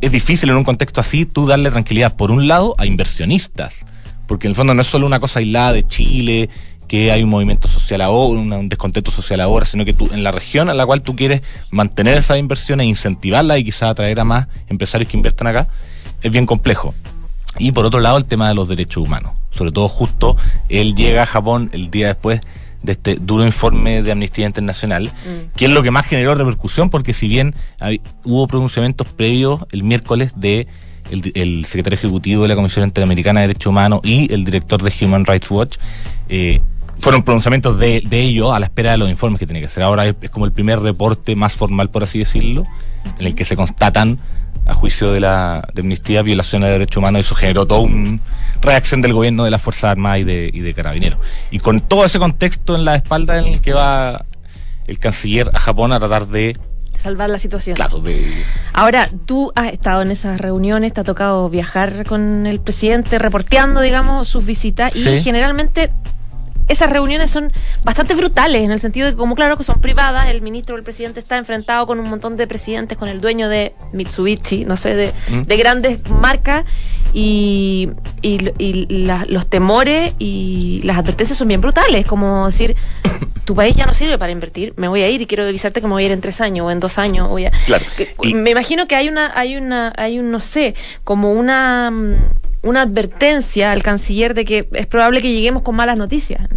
Es 0.01 0.11
difícil 0.11 0.49
en 0.49 0.55
un 0.55 0.63
contexto 0.63 0.99
así 0.99 1.25
tú 1.25 1.45
darle 1.45 1.69
tranquilidad, 1.69 2.15
por 2.15 2.31
un 2.31 2.47
lado, 2.47 2.73
a 2.77 2.85
inversionistas, 2.85 3.85
porque 4.27 4.47
en 4.47 4.51
el 4.51 4.55
fondo 4.55 4.73
no 4.73 4.81
es 4.81 4.87
solo 4.87 5.05
una 5.05 5.19
cosa 5.19 5.39
aislada 5.39 5.73
de 5.73 5.85
Chile, 5.85 6.49
que 6.87 7.11
hay 7.11 7.23
un 7.23 7.29
movimiento 7.29 7.67
social 7.67 8.01
ahora, 8.01 8.39
un 8.39 8.69
descontento 8.69 9.11
social 9.11 9.39
ahora, 9.41 9.65
sino 9.65 9.85
que 9.85 9.93
tú 9.93 10.09
en 10.11 10.23
la 10.23 10.31
región 10.31 10.69
a 10.69 10.73
la 10.73 10.85
cual 10.85 11.01
tú 11.01 11.15
quieres 11.15 11.41
mantener 11.69 12.17
esas 12.17 12.37
inversiones, 12.37 12.87
incentivarlas 12.87 13.59
y 13.59 13.63
quizás 13.63 13.91
atraer 13.91 14.19
a 14.19 14.25
más 14.25 14.47
empresarios 14.67 15.09
que 15.09 15.17
inviertan 15.17 15.47
acá, 15.47 15.67
es 16.21 16.31
bien 16.31 16.45
complejo. 16.45 16.93
Y 17.57 17.71
por 17.71 17.85
otro 17.85 17.99
lado, 17.99 18.17
el 18.17 18.25
tema 18.25 18.47
de 18.47 18.55
los 18.55 18.67
derechos 18.67 19.03
humanos. 19.03 19.33
Sobre 19.51 19.71
todo 19.71 19.87
justo, 19.87 20.35
él 20.69 20.95
llega 20.95 21.23
a 21.23 21.25
Japón 21.25 21.69
el 21.73 21.91
día 21.91 22.07
después 22.07 22.41
de 22.81 22.93
este 22.93 23.15
duro 23.15 23.45
informe 23.45 24.01
de 24.03 24.11
Amnistía 24.11 24.45
Internacional, 24.45 25.05
mm. 25.05 25.55
que 25.55 25.65
es 25.65 25.71
lo 25.71 25.83
que 25.83 25.91
más 25.91 26.05
generó 26.05 26.35
repercusión, 26.35 26.89
porque 26.89 27.13
si 27.13 27.27
bien 27.27 27.55
hubo 28.23 28.47
pronunciamientos 28.47 29.07
previos 29.07 29.61
el 29.71 29.83
miércoles 29.83 30.33
de 30.35 30.67
el, 31.09 31.65
secretario 31.65 31.97
ejecutivo 31.97 32.43
de 32.43 32.49
la 32.49 32.55
Comisión 32.55 32.85
Interamericana 32.85 33.41
de 33.41 33.47
Derechos 33.47 33.67
Humanos 33.67 34.01
y 34.03 34.31
el 34.33 34.45
director 34.45 34.81
de 34.81 34.93
Human 35.01 35.25
Rights 35.25 35.49
Watch, 35.49 35.77
eh, 36.29 36.61
fueron 36.97 37.23
pronunciamientos 37.23 37.79
de, 37.79 38.01
de 38.05 38.21
ellos 38.21 38.53
a 38.53 38.59
la 38.59 38.65
espera 38.65 38.91
de 38.91 38.97
los 38.97 39.09
informes 39.09 39.39
que 39.39 39.45
tiene 39.45 39.59
que 39.59 39.65
hacer. 39.67 39.83
Ahora 39.83 40.05
es, 40.05 40.15
como 40.31 40.45
el 40.45 40.51
primer 40.51 40.79
reporte 40.79 41.35
más 41.35 41.53
formal, 41.53 41.89
por 41.89 42.03
así 42.03 42.19
decirlo, 42.19 42.63
en 43.19 43.27
el 43.27 43.35
que 43.35 43.45
se 43.45 43.55
constatan 43.55 44.19
a 44.65 44.73
juicio 44.73 45.11
de 45.11 45.19
la 45.19 45.67
de 45.73 45.81
amnistía, 45.81 46.21
violaciones 46.21 46.67
de 46.67 46.73
derechos 46.73 46.97
humanos, 46.97 47.19
y 47.19 47.21
eso 47.21 47.35
generó 47.35 47.65
toda 47.65 47.81
una 47.81 48.19
reacción 48.61 49.01
del 49.01 49.13
gobierno 49.13 49.43
de 49.43 49.51
las 49.51 49.61
Fuerzas 49.61 49.91
Armadas 49.91 50.19
y 50.19 50.23
de, 50.23 50.49
y 50.53 50.59
de 50.61 50.73
Carabineros. 50.73 51.19
Y 51.51 51.59
con 51.59 51.81
todo 51.81 52.05
ese 52.05 52.19
contexto 52.19 52.75
en 52.75 52.85
la 52.85 52.95
espalda 52.95 53.39
en 53.39 53.53
el 53.53 53.61
que 53.61 53.73
va 53.73 54.25
el 54.87 54.99
canciller 54.99 55.49
a 55.53 55.59
Japón 55.59 55.91
a 55.91 55.99
tratar 55.99 56.27
de 56.27 56.57
salvar 56.97 57.29
la 57.29 57.39
situación. 57.39 57.75
Claro, 57.75 57.99
de... 57.99 58.31
Ahora, 58.71 59.09
tú 59.25 59.51
has 59.55 59.73
estado 59.73 60.01
en 60.01 60.11
esas 60.11 60.39
reuniones, 60.39 60.93
te 60.93 61.01
ha 61.01 61.03
tocado 61.03 61.49
viajar 61.49 62.05
con 62.05 62.47
el 62.47 62.61
presidente, 62.61 63.19
reporteando, 63.19 63.81
digamos, 63.81 64.29
sus 64.29 64.45
visitas, 64.45 64.95
y 64.95 65.21
generalmente 65.21 65.91
esas 66.67 66.89
reuniones 66.89 67.31
son 67.31 67.51
bastante 67.83 68.13
brutales 68.15 68.63
en 68.63 68.71
el 68.71 68.79
sentido 68.79 69.05
de 69.07 69.13
que 69.13 69.17
como 69.17 69.35
claro 69.35 69.57
que 69.57 69.63
son 69.63 69.79
privadas, 69.81 70.27
el 70.29 70.41
ministro 70.41 70.75
o 70.75 70.77
el 70.77 70.83
presidente 70.83 71.19
está 71.19 71.37
enfrentado 71.37 71.85
con 71.87 71.99
un 71.99 72.09
montón 72.09 72.37
de 72.37 72.47
presidentes, 72.47 72.97
con 72.97 73.09
el 73.09 73.21
dueño 73.21 73.49
de 73.49 73.73
Mitsubishi, 73.91 74.65
no 74.65 74.77
sé, 74.77 74.95
de, 74.95 75.13
mm. 75.29 75.41
grandes 75.57 75.99
marcas 76.09 76.65
y, 77.13 77.89
los 78.23 79.47
temores 79.47 80.13
y 80.19 80.81
las 80.83 80.97
advertencias 80.97 81.37
son 81.37 81.47
bien 81.47 81.61
brutales, 81.61 82.05
como 82.05 82.47
decir, 82.47 82.75
tu 83.45 83.55
país 83.55 83.75
ya 83.75 83.85
no 83.85 83.93
sirve 83.93 84.17
para 84.17 84.31
invertir, 84.31 84.73
me 84.77 84.87
voy 84.87 85.01
a 85.01 85.09
ir 85.09 85.21
y 85.21 85.27
quiero 85.27 85.43
avisarte 85.43 85.81
que 85.81 85.87
me 85.87 85.93
voy 85.93 86.03
a 86.03 86.05
ir 86.07 86.11
en 86.11 86.21
tres 86.21 86.41
años 86.41 86.65
o 86.67 86.71
en 86.71 86.79
dos 86.79 86.97
años. 86.97 87.29
Voy 87.29 87.45
a... 87.45 87.51
Claro. 87.65 87.85
Me 88.23 88.51
imagino 88.51 88.87
que 88.87 88.95
hay 88.95 89.09
una, 89.09 89.31
hay 89.37 89.57
una, 89.57 89.93
hay 89.97 90.19
un, 90.19 90.31
no 90.31 90.39
sé, 90.39 90.75
como 91.03 91.33
una 91.33 91.91
una 92.63 92.81
advertencia 92.81 93.71
al 93.71 93.83
canciller 93.83 94.33
de 94.33 94.45
que 94.45 94.67
es 94.73 94.87
probable 94.87 95.21
que 95.21 95.31
lleguemos 95.31 95.61
con 95.61 95.75
malas 95.75 95.99
noticias. 95.99 96.47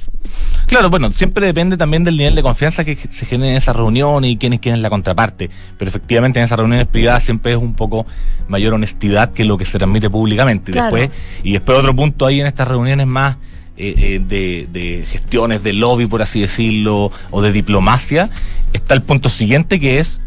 Claro, 0.67 0.91
bueno, 0.91 1.13
siempre 1.13 1.47
depende 1.47 1.77
también 1.77 2.03
del 2.05 2.17
nivel 2.17 2.35
de 2.35 2.43
confianza 2.43 2.85
que 2.85 2.97
se 3.11 3.27
genere 3.27 3.53
en 3.53 3.57
esa 3.57 3.73
reunión 3.73 4.25
y 4.25 4.37
quién 4.37 4.53
es 4.53 4.61
quién 4.61 4.75
es 4.77 4.81
la 4.81 4.91
contraparte. 4.91 5.51
Pero 5.79 5.89
efectivamente 5.89 6.39
en 6.39 6.45
esas 6.45 6.59
reuniones 6.59 6.87
privadas 6.87 7.23
siempre 7.23 7.53
es 7.53 7.59
un 7.59 7.75
poco 7.75 8.07
mayor 8.49 8.75
honestidad 8.75 9.33
que 9.33 9.45
lo 9.45 9.59
que 9.59 9.65
se 9.65 9.79
transmite 9.79 10.11
públicamente. 10.11 10.71
Y 10.71 10.75
Claro. 10.75 10.97
después, 10.97 11.19
y 11.45 11.53
después 11.53 11.79
otro 11.79 11.95
punto 11.95 12.27
ahí 12.27 12.41
en 12.41 12.47
estas 12.47 12.67
reuniones 12.69 13.07
más 13.07 13.37
eh, 13.77 13.95
eh, 13.99 14.21
de, 14.27 14.67
de 14.73 15.07
gestiones 15.07 15.63
de 15.63 15.73
lobby, 15.73 16.07
por 16.07 16.23
así 16.23 16.41
decirlo, 16.41 17.13
o 17.31 17.43
de 17.43 17.53
diplomacia, 17.53 18.31
está 18.73 18.95
el 18.95 19.03
punto 19.03 19.29
siguiente 19.29 19.79
que 19.79 19.99
es 20.01 20.21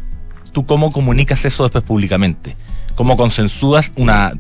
tú 0.52 0.66
cómo 0.66 0.92
comunicas 0.92 1.46
eso 1.46 1.64
después 1.64 1.84
públicamente. 1.84 2.56
Cómo 2.96 3.18
consensúas 3.18 3.92
una, 3.96 4.34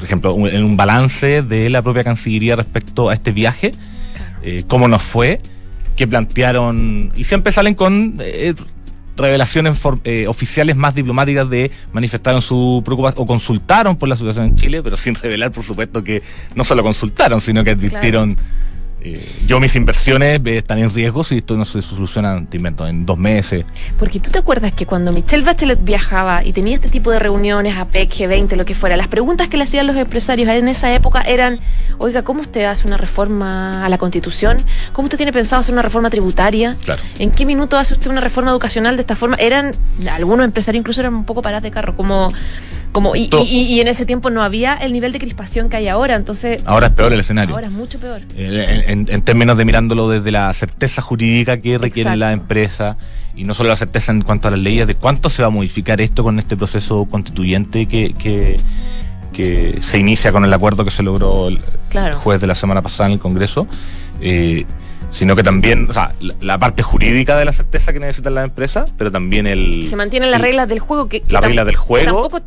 por 0.00 0.06
ejemplo, 0.06 0.32
un- 0.32 0.48
en 0.48 0.64
un 0.64 0.78
balance 0.78 1.42
de 1.42 1.68
la 1.68 1.82
propia 1.82 2.02
Cancillería 2.02 2.56
respecto 2.56 3.10
a 3.10 3.14
este 3.14 3.32
viaje, 3.32 3.72
eh, 4.42 4.64
cómo 4.66 4.88
nos 4.88 5.02
fue, 5.02 5.40
que 5.94 6.08
plantearon, 6.08 7.12
y 7.16 7.24
siempre 7.24 7.52
salen 7.52 7.74
con 7.74 8.16
eh, 8.20 8.54
revelaciones 9.14 9.78
for- 9.78 9.98
eh, 10.04 10.24
oficiales 10.26 10.74
más 10.74 10.94
diplomáticas 10.94 11.50
de 11.50 11.70
manifestaron 11.92 12.40
su 12.40 12.80
preocupación 12.82 13.22
o 13.22 13.26
consultaron 13.26 13.96
por 13.96 14.08
la 14.08 14.16
situación 14.16 14.46
en 14.46 14.56
Chile, 14.56 14.82
pero 14.82 14.96
sin 14.96 15.14
revelar, 15.14 15.50
por 15.52 15.64
supuesto, 15.64 16.02
que 16.02 16.22
no 16.54 16.64
solo 16.64 16.82
consultaron, 16.82 17.42
sino 17.42 17.62
que 17.62 17.72
advirtieron. 17.72 18.36
Eh, 19.02 19.42
yo 19.46 19.60
mis 19.60 19.74
inversiones 19.76 20.40
eh, 20.44 20.58
están 20.58 20.78
en 20.78 20.92
riesgo 20.92 21.24
si 21.24 21.38
esto 21.38 21.56
no 21.56 21.64
se 21.64 21.82
soluciona, 21.82 22.44
te 22.48 22.56
invento, 22.56 22.86
en 22.86 23.06
dos 23.06 23.18
meses. 23.18 23.64
Porque 23.98 24.20
tú 24.20 24.30
te 24.30 24.38
acuerdas 24.38 24.72
que 24.72 24.86
cuando 24.86 25.12
Michelle 25.12 25.44
Bachelet 25.44 25.82
viajaba 25.82 26.44
y 26.44 26.52
tenía 26.52 26.74
este 26.74 26.88
tipo 26.88 27.10
de 27.10 27.18
reuniones, 27.18 27.76
APEC, 27.76 28.10
G20, 28.10 28.56
lo 28.56 28.64
que 28.64 28.74
fuera, 28.74 28.96
las 28.96 29.08
preguntas 29.08 29.48
que 29.48 29.56
le 29.56 29.64
hacían 29.64 29.86
los 29.86 29.96
empresarios 29.96 30.48
en 30.48 30.68
esa 30.68 30.94
época 30.94 31.22
eran, 31.22 31.60
oiga, 31.98 32.22
¿cómo 32.22 32.42
usted 32.42 32.64
hace 32.64 32.86
una 32.86 32.96
reforma 32.96 33.84
a 33.84 33.88
la 33.88 33.98
constitución? 33.98 34.58
¿Cómo 34.92 35.06
usted 35.06 35.16
tiene 35.16 35.32
pensado 35.32 35.60
hacer 35.60 35.72
una 35.72 35.82
reforma 35.82 36.10
tributaria? 36.10 36.76
Claro. 36.84 37.02
¿En 37.18 37.30
qué 37.30 37.46
minuto 37.46 37.78
hace 37.78 37.94
usted 37.94 38.10
una 38.10 38.20
reforma 38.20 38.50
educacional 38.50 38.96
de 38.96 39.02
esta 39.02 39.16
forma? 39.16 39.36
Eran, 39.36 39.72
algunos 40.10 40.44
empresarios 40.44 40.80
incluso 40.80 41.00
eran 41.00 41.14
un 41.14 41.24
poco 41.24 41.42
paradas 41.42 41.62
de 41.62 41.70
carro, 41.70 41.96
como... 41.96 42.30
Como, 42.92 43.14
y, 43.14 43.30
y- 43.48 43.62
y 43.74 43.80
en 43.80 43.86
ese 43.88 44.04
tiempo 44.04 44.30
no 44.30 44.42
había 44.42 44.74
el 44.74 44.92
nivel 44.92 45.12
de 45.12 45.20
crispación 45.20 45.68
que 45.68 45.76
hay 45.76 45.86
ahora, 45.88 46.16
entonces 46.16 46.62
Ahora 46.66 46.88
es 46.88 46.92
peor 46.92 47.12
el 47.12 47.20
escenario. 47.20 47.54
ahora 47.54 47.68
es 47.68 47.72
mucho 47.72 48.00
peor. 48.00 48.22
Eh, 48.36 48.84
en, 48.88 49.22
términos 49.22 49.56
de 49.56 49.64
mirándolo 49.64 50.08
desde 50.08 50.32
la 50.32 50.52
certeza 50.54 51.00
jurídica 51.00 51.58
que 51.60 51.78
requiere 51.78 52.16
la 52.16 52.26
Exacto. 52.26 52.42
empresa 52.42 52.96
y 53.36 53.44
no 53.44 53.54
solo 53.54 53.68
la 53.68 53.76
certeza 53.76 54.10
en 54.10 54.22
cuanto 54.22 54.48
a 54.48 54.50
las 54.50 54.60
leyes, 54.60 54.86
de 54.88 54.96
cuánto 54.96 55.30
se 55.30 55.42
va 55.42 55.48
a 55.48 55.50
modificar 55.50 56.00
esto 56.00 56.24
con 56.24 56.38
este 56.40 56.56
proceso 56.56 57.04
constituyente 57.08 57.86
que, 57.86 58.12
que, 58.14 58.56
que 59.32 59.78
se 59.82 59.98
inicia 59.98 60.32
con 60.32 60.44
el 60.44 60.52
acuerdo 60.52 60.84
que 60.84 60.90
se 60.90 61.02
logró 61.04 61.46
el, 61.48 61.60
Claro. 61.90 62.14
el 62.14 62.14
jueves 62.16 62.40
de 62.40 62.46
la 62.48 62.54
semana 62.56 62.82
pasada 62.82 63.06
en 63.08 63.14
el 63.14 63.18
Congreso, 63.20 63.66
eh, 64.20 64.64
sino 65.12 65.34
que 65.36 65.42
también, 65.42 65.88
o 65.90 65.92
sea, 65.92 66.12
la, 66.20 66.34
la 66.40 66.58
parte 66.58 66.82
jurídica 66.82 67.36
de 67.36 67.44
la 67.44 67.52
certeza 67.52 67.92
que 67.92 67.98
necesitan 68.00 68.34
las 68.34 68.44
empresas, 68.44 68.92
pero 68.96 69.10
también 69.10 69.46
el... 69.46 69.86
Se 69.88 69.96
mantienen 69.96 70.30
las 70.30 70.40
reglas 70.40 70.68
del 70.68 70.78
juego. 70.80 71.08
Que, 71.08 71.20
que 71.22 71.32
las 71.32 71.42
reglas 71.42 71.66
del 71.66 71.74
juego. 71.76 72.22
Tampoco, 72.28 72.40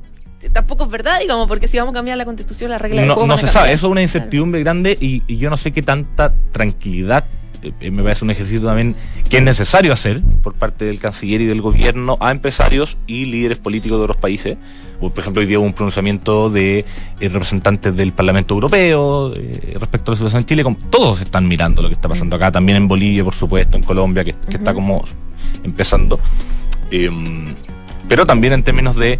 tampoco 0.51 0.83
es 0.85 0.89
verdad, 0.91 1.19
digamos, 1.19 1.47
porque 1.47 1.67
si 1.67 1.77
vamos 1.77 1.93
a 1.93 1.97
cambiar 1.97 2.17
la 2.17 2.25
constitución, 2.25 2.71
las 2.71 2.81
reglas 2.81 3.01
del 3.01 3.07
no, 3.09 3.13
juego. 3.15 3.27
no 3.27 3.37
se 3.37 3.45
cambiar. 3.45 3.53
sabe, 3.63 3.73
eso 3.73 3.87
es 3.87 3.91
una 3.91 4.01
Claro. 4.01 4.01
incertidumbre 4.03 4.59
grande 4.61 4.97
y, 4.99 5.23
y 5.27 5.37
yo 5.37 5.49
no 5.49 5.57
sé 5.57 5.71
qué 5.71 5.81
tanta 5.81 6.33
tranquilidad 6.51 7.23
eh, 7.79 7.91
me 7.91 8.03
parece 8.03 8.25
un 8.25 8.31
ejercicio 8.31 8.61
también 8.67 8.93
que 9.29 9.37
es 9.37 9.43
necesario 9.43 9.93
hacer 9.93 10.21
por 10.41 10.53
parte 10.53 10.83
del 10.83 10.99
canciller 10.99 11.39
y 11.39 11.45
del 11.45 11.61
gobierno 11.61 12.17
a 12.19 12.31
empresarios 12.31 12.97
y 13.07 13.23
líderes 13.25 13.57
políticos 13.57 13.97
de 13.99 14.03
otros 14.03 14.17
países. 14.17 14.57
Por 14.99 15.17
ejemplo, 15.17 15.39
hoy 15.41 15.47
día 15.47 15.59
hubo 15.59 15.65
un 15.65 15.73
pronunciamiento 15.73 16.49
de 16.49 16.79
eh, 16.79 16.85
representantes 17.29 17.95
del 17.95 18.11
Parlamento 18.11 18.53
Europeo 18.53 19.33
eh, 19.35 19.75
respecto 19.79 20.11
a 20.11 20.13
la 20.13 20.17
situación 20.17 20.41
en 20.41 20.45
Chile. 20.45 20.63
Todos 20.89 21.21
están 21.21 21.47
mirando 21.47 21.81
lo 21.81 21.87
que 21.89 21.95
está 21.95 22.07
pasando 22.09 22.35
acá, 22.35 22.51
también 22.51 22.77
en 22.77 22.87
Bolivia, 22.87 23.23
por 23.23 23.33
supuesto, 23.33 23.75
en 23.77 23.83
Colombia, 23.83 24.23
que, 24.25 24.33
que 24.49 24.57
está 24.57 24.73
como 24.73 25.03
empezando. 25.63 26.19
Em, 26.91 27.45
pero 28.07 28.25
también 28.25 28.53
en 28.53 28.63
términos 28.63 28.95
de 28.95 29.19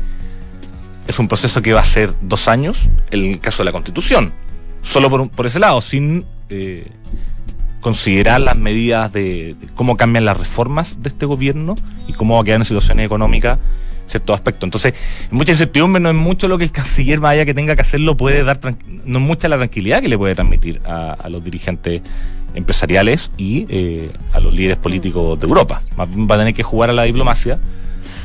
es 1.07 1.19
un 1.19 1.27
proceso 1.27 1.61
que 1.61 1.73
va 1.73 1.81
a 1.81 1.85
ser 1.85 2.13
dos 2.21 2.47
años, 2.47 2.89
en 3.11 3.25
el 3.25 3.39
caso 3.39 3.63
de 3.63 3.65
la 3.65 3.71
constitución, 3.71 4.31
solo 4.81 5.09
por, 5.09 5.29
por 5.29 5.45
ese 5.45 5.59
lado, 5.59 5.81
sin 5.81 6.25
eh, 6.49 6.87
considerar 7.81 8.41
las 8.41 8.57
medidas 8.57 9.11
de, 9.13 9.55
cómo 9.75 9.97
cambian 9.97 10.25
las 10.25 10.37
reformas 10.37 11.03
de 11.03 11.09
este 11.09 11.25
gobierno 11.25 11.75
y 12.07 12.13
cómo 12.13 12.35
va 12.35 12.41
a 12.41 12.43
quedar 12.43 12.61
en 12.61 12.65
situaciones 12.65 13.05
económicas 13.05 13.59
ciertos 14.07 14.35
aspectos. 14.35 14.63
Entonces, 14.63 14.93
mucha 15.31 15.51
incertidumbre, 15.51 16.01
no 16.01 16.09
es 16.09 16.15
mucho 16.15 16.47
lo 16.47 16.57
que 16.57 16.63
el 16.63 16.71
canciller 16.79 17.19
vaya 17.19 17.45
que 17.45 17.53
tenga 17.53 17.75
que 17.75 17.81
hacerlo, 17.81 18.15
puede 18.15 18.43
dar, 18.43 18.59
no 19.05 19.19
es 19.19 19.25
mucha 19.25 19.47
la 19.49 19.57
tranquilidad 19.57 20.01
que 20.01 20.09
le 20.09 20.17
puede 20.17 20.35
transmitir 20.35 20.81
a, 20.85 21.17
los 21.29 21.43
dirigentes 21.43 22.01
empresariales 22.55 23.31
y 23.37 23.65
eh, 23.69 24.09
a 24.31 24.39
los 24.39 24.53
líderes 24.53 24.77
políticos 24.77 25.39
de 25.39 25.47
Europa. 25.47 25.81
Más 25.97 26.07
Va 26.09 26.35
a 26.35 26.37
tener 26.37 26.53
que 26.53 26.63
jugar 26.63 26.89
a 26.89 26.93
la 26.93 27.03
diplomacia. 27.03 27.59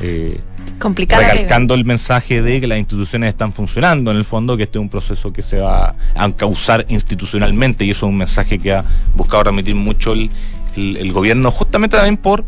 eh, 0.01 0.39
Complicada. 0.77 1.29
recalcando 1.33 1.73
el 1.73 1.85
mensaje 1.85 2.41
de 2.41 2.61
que 2.61 2.67
las 2.67 2.77
instituciones 2.79 3.29
están 3.29 3.51
funcionando 3.53 4.11
en 4.11 4.17
el 4.17 4.25
fondo, 4.25 4.55
que 4.57 4.63
este 4.63 4.77
es 4.77 4.81
un 4.81 4.89
proceso 4.89 5.31
que 5.33 5.41
se 5.41 5.57
va 5.59 5.95
a 6.15 6.31
causar 6.33 6.85
institucionalmente 6.89 7.83
y 7.85 7.91
eso 7.91 8.05
es 8.05 8.09
un 8.09 8.17
mensaje 8.17 8.59
que 8.59 8.73
ha 8.73 8.83
buscado 9.15 9.43
transmitir 9.43 9.75
mucho 9.75 10.13
el, 10.13 10.29
el- 10.75 10.97
el 10.97 11.11
gobierno, 11.11 11.51
justamente 11.51 11.95
también 11.97 12.17
por 12.17 12.45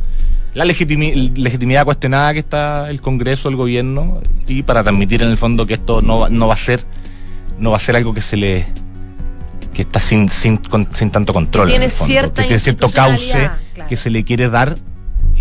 la 0.54 0.66
legitimi- 0.66 1.34
legitimidad 1.38 1.86
cuestionada 1.86 2.34
que 2.34 2.40
está 2.40 2.90
el 2.90 3.02
Congreso, 3.02 3.48
el 3.50 3.56
gobierno, 3.56 4.22
y 4.48 4.64
para 4.64 4.84
transmitir 4.84 5.22
en 5.24 5.30
el 5.30 5.38
fondo 5.38 5.66
que 5.66 5.76
esto 5.76 6.02
no 6.02 6.20
va, 6.20 6.30
no 6.30 6.48
va 6.48 6.54
a 6.54 6.58
ser 6.58 6.84
no 7.60 7.72
va 7.72 7.78
a 7.78 7.80
ser 7.80 7.96
algo 7.96 8.14
que 8.14 8.22
se 8.22 8.38
le 8.38 8.66
que 9.74 9.84
está 9.84 10.00
sin, 10.00 10.30
sin, 10.30 10.58
con- 10.58 10.88
sin 10.94 11.12
tanto 11.12 11.32
control. 11.32 11.68
en 11.68 11.72
Tiene 11.74 11.86
el 11.86 11.92
fondo, 11.92 12.06
cierta 12.06 12.42
que 12.42 12.48
tiene 12.48 12.60
cierto 12.60 12.90
cauce 12.90 13.32
claro. 13.74 13.90
que 13.90 13.96
se 13.96 14.10
le 14.10 14.24
quiere 14.26 14.50
dar 14.50 14.76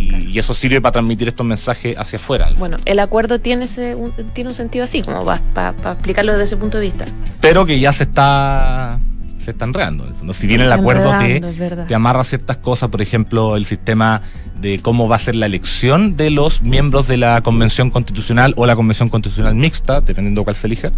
y, 0.00 0.28
y 0.28 0.38
eso 0.38 0.54
sirve 0.54 0.80
para 0.80 0.92
transmitir 0.92 1.28
estos 1.28 1.46
mensajes 1.46 1.96
hacia 1.96 2.18
afuera. 2.18 2.50
Bueno, 2.58 2.76
el 2.84 2.98
acuerdo 2.98 3.38
tiene 3.40 3.66
ese, 3.66 3.94
un, 3.94 4.12
tiene 4.32 4.50
un 4.50 4.56
sentido 4.56 4.84
así, 4.84 5.02
como 5.02 5.24
para 5.24 5.74
explicarlo 5.92 6.32
desde 6.32 6.44
ese 6.44 6.56
punto 6.56 6.78
de 6.78 6.84
vista. 6.84 7.04
pero 7.40 7.66
que 7.66 7.78
ya 7.78 7.92
se 7.92 8.04
está 8.04 8.98
se 9.40 9.52
está 9.52 9.64
enredando. 9.64 10.04
en 10.04 10.10
el 10.10 10.16
fondo. 10.16 10.32
Si 10.32 10.46
bien 10.46 10.60
el 10.60 10.72
acuerdo 10.72 11.18
te, 11.18 11.40
te 11.88 11.94
amarra 11.94 12.24
ciertas 12.24 12.58
cosas, 12.58 12.90
por 12.90 13.00
ejemplo, 13.02 13.56
el 13.56 13.64
sistema 13.64 14.22
de 14.60 14.78
cómo 14.80 15.08
va 15.08 15.16
a 15.16 15.18
ser 15.18 15.34
la 15.34 15.46
elección 15.46 16.16
de 16.16 16.30
los 16.30 16.62
miembros 16.62 17.08
de 17.08 17.16
la 17.16 17.40
Convención 17.40 17.90
Constitucional 17.90 18.52
o 18.56 18.66
la 18.66 18.76
Convención 18.76 19.08
Constitucional 19.08 19.54
Mixta, 19.54 20.02
dependiendo 20.02 20.44
cuál 20.44 20.56
se 20.56 20.66
elija, 20.66 20.90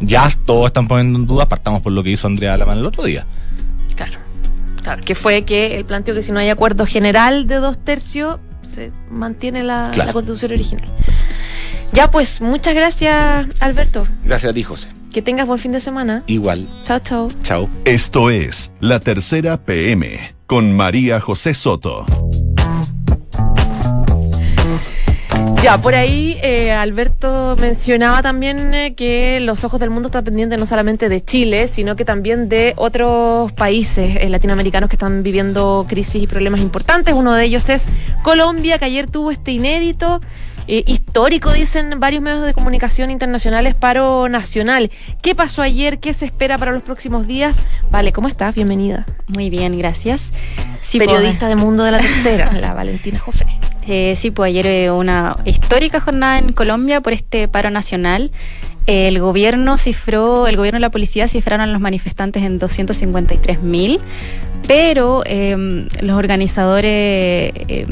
ya 0.00 0.28
todos 0.46 0.68
están 0.68 0.88
poniendo 0.88 1.18
en 1.18 1.26
duda, 1.26 1.46
partamos 1.46 1.82
por 1.82 1.92
lo 1.92 2.02
que 2.02 2.10
hizo 2.10 2.26
Andrea 2.26 2.54
Alamán 2.54 2.78
el 2.78 2.86
otro 2.86 3.04
día. 3.04 3.26
Claro. 4.82 5.02
Que 5.04 5.14
fue 5.14 5.44
que 5.44 5.76
él 5.76 5.84
planteó 5.84 6.14
que 6.14 6.22
si 6.22 6.32
no 6.32 6.38
hay 6.40 6.48
acuerdo 6.50 6.86
general 6.86 7.46
de 7.46 7.56
dos 7.56 7.78
tercios, 7.78 8.38
se 8.62 8.90
mantiene 9.10 9.62
la, 9.62 9.90
Claro. 9.92 10.08
la 10.08 10.12
constitución 10.12 10.52
original. 10.52 10.84
Ya 11.92 12.10
pues, 12.10 12.40
muchas 12.40 12.74
gracias, 12.74 13.46
Alberto. 13.60 14.06
Gracias 14.24 14.50
a 14.50 14.54
ti, 14.54 14.62
José. 14.62 14.88
Que 15.12 15.20
tengas 15.20 15.46
buen 15.46 15.58
fin 15.58 15.72
de 15.72 15.80
semana. 15.80 16.22
Igual. 16.26 16.66
Chao, 16.84 16.98
chao. 17.00 17.28
Chao. 17.42 17.68
Esto 17.84 18.30
es 18.30 18.72
La 18.80 18.98
Tercera 18.98 19.58
PM 19.58 20.34
con 20.46 20.72
María 20.74 21.20
José 21.20 21.52
Soto. 21.52 22.06
Ya, 25.62 25.80
por 25.80 25.94
ahí 25.94 26.38
eh, 26.42 26.72
Alberto 26.72 27.56
mencionaba 27.56 28.20
también 28.20 28.74
eh, 28.74 28.94
que 28.96 29.38
los 29.38 29.62
ojos 29.62 29.78
del 29.78 29.90
mundo 29.90 30.08
están 30.08 30.24
pendientes 30.24 30.58
no 30.58 30.66
solamente 30.66 31.08
de 31.08 31.24
Chile, 31.24 31.68
sino 31.68 31.94
que 31.94 32.04
también 32.04 32.48
de 32.48 32.74
otros 32.76 33.52
países 33.52 34.16
eh, 34.16 34.28
latinoamericanos 34.28 34.90
que 34.90 34.96
están 34.96 35.22
viviendo 35.22 35.86
crisis 35.88 36.20
y 36.20 36.26
problemas 36.26 36.60
importantes. 36.62 37.14
Uno 37.14 37.34
de 37.34 37.44
ellos 37.44 37.68
es 37.68 37.88
Colombia, 38.24 38.78
que 38.78 38.86
ayer 38.86 39.08
tuvo 39.08 39.30
este 39.30 39.52
inédito. 39.52 40.20
Eh, 40.68 40.84
histórico, 40.86 41.52
dicen 41.52 41.98
varios 41.98 42.22
medios 42.22 42.44
de 42.44 42.54
comunicación 42.54 43.10
internacionales, 43.10 43.74
paro 43.74 44.28
nacional. 44.28 44.90
¿Qué 45.20 45.34
pasó 45.34 45.62
ayer? 45.62 45.98
¿Qué 45.98 46.12
se 46.14 46.24
espera 46.24 46.58
para 46.58 46.72
los 46.72 46.82
próximos 46.82 47.26
días? 47.26 47.62
Vale, 47.90 48.12
¿cómo 48.12 48.28
estás? 48.28 48.54
Bienvenida. 48.54 49.04
Muy 49.26 49.50
bien, 49.50 49.76
gracias. 49.76 50.32
Sí, 50.80 50.98
Periodista 50.98 51.48
de 51.48 51.56
Mundo 51.56 51.84
de 51.84 51.90
la 51.90 51.98
Tercera, 52.00 52.52
la 52.52 52.74
Valentina 52.74 53.18
Jofre. 53.18 53.46
pues, 53.46 53.72
eh, 53.88 54.14
sí, 54.16 54.30
pues 54.30 54.48
ayer 54.48 54.66
eh, 54.66 54.90
una 54.90 55.36
histórica 55.44 56.00
jornada 56.00 56.38
en 56.38 56.52
Colombia 56.52 57.00
por 57.00 57.12
este 57.12 57.48
paro 57.48 57.70
nacional. 57.70 58.30
El 58.86 59.20
gobierno 59.20 59.76
cifró, 59.78 60.46
el 60.48 60.56
gobierno 60.56 60.78
y 60.78 60.82
la 60.82 60.90
policía 60.90 61.28
cifraron 61.28 61.60
a 61.60 61.66
los 61.66 61.80
manifestantes 61.80 62.42
en 62.42 62.58
253 62.58 63.62
mil, 63.62 64.00
pero 64.66 65.22
eh, 65.24 65.86
los 66.00 66.16
organizadores, 66.16 67.52
eh, 67.68 67.86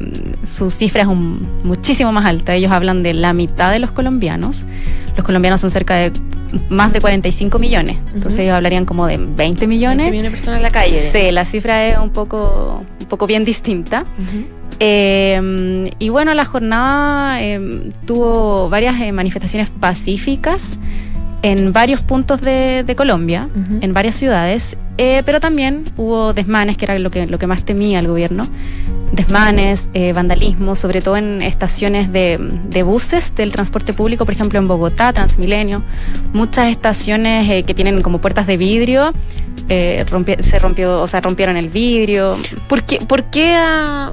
su 0.56 0.70
cifra 0.70 1.02
es 1.02 1.08
un- 1.08 1.46
muchísimo 1.64 2.10
más 2.12 2.26
alta. 2.26 2.54
Ellos 2.54 2.72
hablan 2.72 3.02
de 3.02 3.14
la 3.14 3.32
mitad 3.32 3.70
de 3.70 3.78
los 3.78 3.90
colombianos. 3.92 4.64
Los 5.16 5.24
colombianos 5.24 5.60
son 5.60 5.70
cerca 5.70 5.96
de 5.96 6.12
más 6.68 6.92
de 6.92 7.00
45 7.00 7.58
millones. 7.58 7.96
Entonces 8.14 8.34
Ujú. 8.34 8.42
ellos 8.42 8.54
hablarían 8.54 8.84
como 8.84 9.06
de 9.06 9.16
20 9.18 9.66
millones. 9.66 10.06
Que 10.06 10.12
viene 10.12 10.30
persona 10.30 10.56
en 10.56 10.62
la 10.62 10.70
calle. 10.70 11.10
Sí, 11.12 11.30
la 11.30 11.44
cifra 11.44 11.86
es 11.86 11.98
un 11.98 12.10
poco, 12.10 12.84
un 13.00 13.06
poco 13.06 13.26
bien 13.26 13.44
distinta. 13.44 14.02
Ujú. 14.18 14.44
Eh, 14.82 15.90
y 15.98 16.08
bueno, 16.08 16.32
la 16.34 16.44
jornada 16.46 17.42
eh, 17.42 17.90
tuvo 18.06 18.68
varias 18.70 19.00
eh, 19.02 19.12
manifestaciones 19.12 19.68
pacíficas 19.68 20.70
en 21.42 21.72
varios 21.72 22.00
puntos 22.00 22.40
de, 22.40 22.82
de 22.84 22.96
Colombia, 22.96 23.48
Ujú. 23.50 23.78
en 23.82 23.92
varias 23.94 24.14
ciudades, 24.16 24.76
eh, 24.98 25.22
pero 25.24 25.40
también 25.40 25.84
hubo 25.96 26.32
desmanes, 26.34 26.76
que 26.76 26.84
era 26.86 26.98
lo 26.98 27.10
que, 27.10 27.26
lo 27.26 27.38
que 27.38 27.46
más 27.46 27.64
temía 27.64 27.98
el 27.98 28.08
gobierno. 28.08 28.46
Desmanes, 29.12 29.88
eh, 29.94 30.12
vandalismo, 30.12 30.76
sobre 30.76 31.02
todo 31.02 31.16
en 31.16 31.42
estaciones 31.42 32.12
de, 32.12 32.38
de 32.68 32.82
buses 32.84 33.34
del 33.34 33.50
transporte 33.50 33.92
público, 33.92 34.24
por 34.24 34.34
ejemplo 34.34 34.58
en 34.58 34.68
Bogotá, 34.68 35.12
Transmilenio. 35.12 35.82
Muchas 36.32 36.68
estaciones 36.68 37.50
eh, 37.50 37.62
que 37.64 37.74
tienen 37.74 38.02
como 38.02 38.18
puertas 38.18 38.46
de 38.46 38.56
vidrio, 38.56 39.12
eh, 39.68 40.04
rompi- 40.08 40.40
se 40.42 40.58
rompió, 40.60 41.00
o 41.02 41.08
sea, 41.08 41.20
rompieron 41.20 41.56
el 41.56 41.68
vidrio. 41.68 42.36
¿Por 42.68 42.84
qué, 42.84 42.98
por 42.98 43.24
qué, 43.24 43.54
ah, 43.56 44.12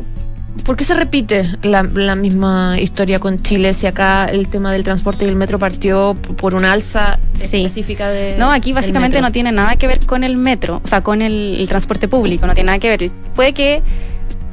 por 0.65 0.75
qué 0.75 0.83
se 0.83 0.95
repite 0.95 1.43
la, 1.61 1.83
la 1.83 2.15
misma 2.15 2.79
historia 2.79 3.19
con 3.19 3.41
Chile 3.43 3.75
si 3.75 3.85
acá 3.85 4.25
el 4.25 4.47
tema 4.47 4.71
del 4.73 4.83
transporte 4.83 5.25
y 5.25 5.27
el 5.27 5.35
metro 5.35 5.59
partió 5.59 6.15
por 6.37 6.55
una 6.55 6.71
alza 6.71 7.19
Sí. 7.33 7.57
específica 7.57 8.09
de 8.09 8.35
No, 8.39 8.51
aquí 8.51 8.73
básicamente 8.73 9.21
no 9.21 9.31
tiene 9.31 9.51
nada 9.51 9.75
que 9.75 9.85
ver 9.85 9.99
con 10.07 10.23
el 10.23 10.37
metro, 10.37 10.81
o 10.83 10.87
sea, 10.87 11.01
con 11.01 11.21
el, 11.21 11.57
el 11.59 11.69
transporte 11.69 12.07
público, 12.07 12.47
no 12.47 12.55
tiene 12.55 12.65
nada 12.67 12.79
que 12.79 12.89
ver. 12.97 13.11
Puede 13.35 13.53
que 13.53 13.83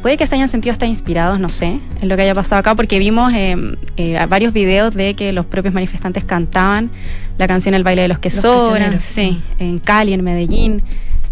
puede 0.04 0.18
que 0.18 0.26
se 0.26 0.34
hayan 0.34 0.50
sentido 0.50 0.74
hasta 0.74 0.84
inspirados, 0.84 1.40
no 1.40 1.48
sé, 1.48 1.78
en 2.02 2.08
lo 2.10 2.14
que 2.14 2.20
haya 2.22 2.34
pasado 2.34 2.60
acá, 2.60 2.74
porque 2.74 2.98
vimos 2.98 3.32
eh, 3.32 3.56
eh, 3.96 4.26
varios 4.28 4.52
videos 4.52 4.92
de 4.94 5.14
que 5.14 5.32
los 5.32 5.46
propios 5.46 5.72
manifestantes 5.72 6.24
cantaban 6.24 6.90
la 7.38 7.46
canción 7.46 7.74
El 7.74 7.84
baile 7.84 8.02
de 8.02 8.08
los 8.08 8.18
que 8.18 8.28
Los 8.28 8.38
sobran, 8.42 9.00
sí, 9.00 9.40
en 9.58 9.78
Cali, 9.78 10.12
en 10.12 10.22
Medellín. 10.22 10.82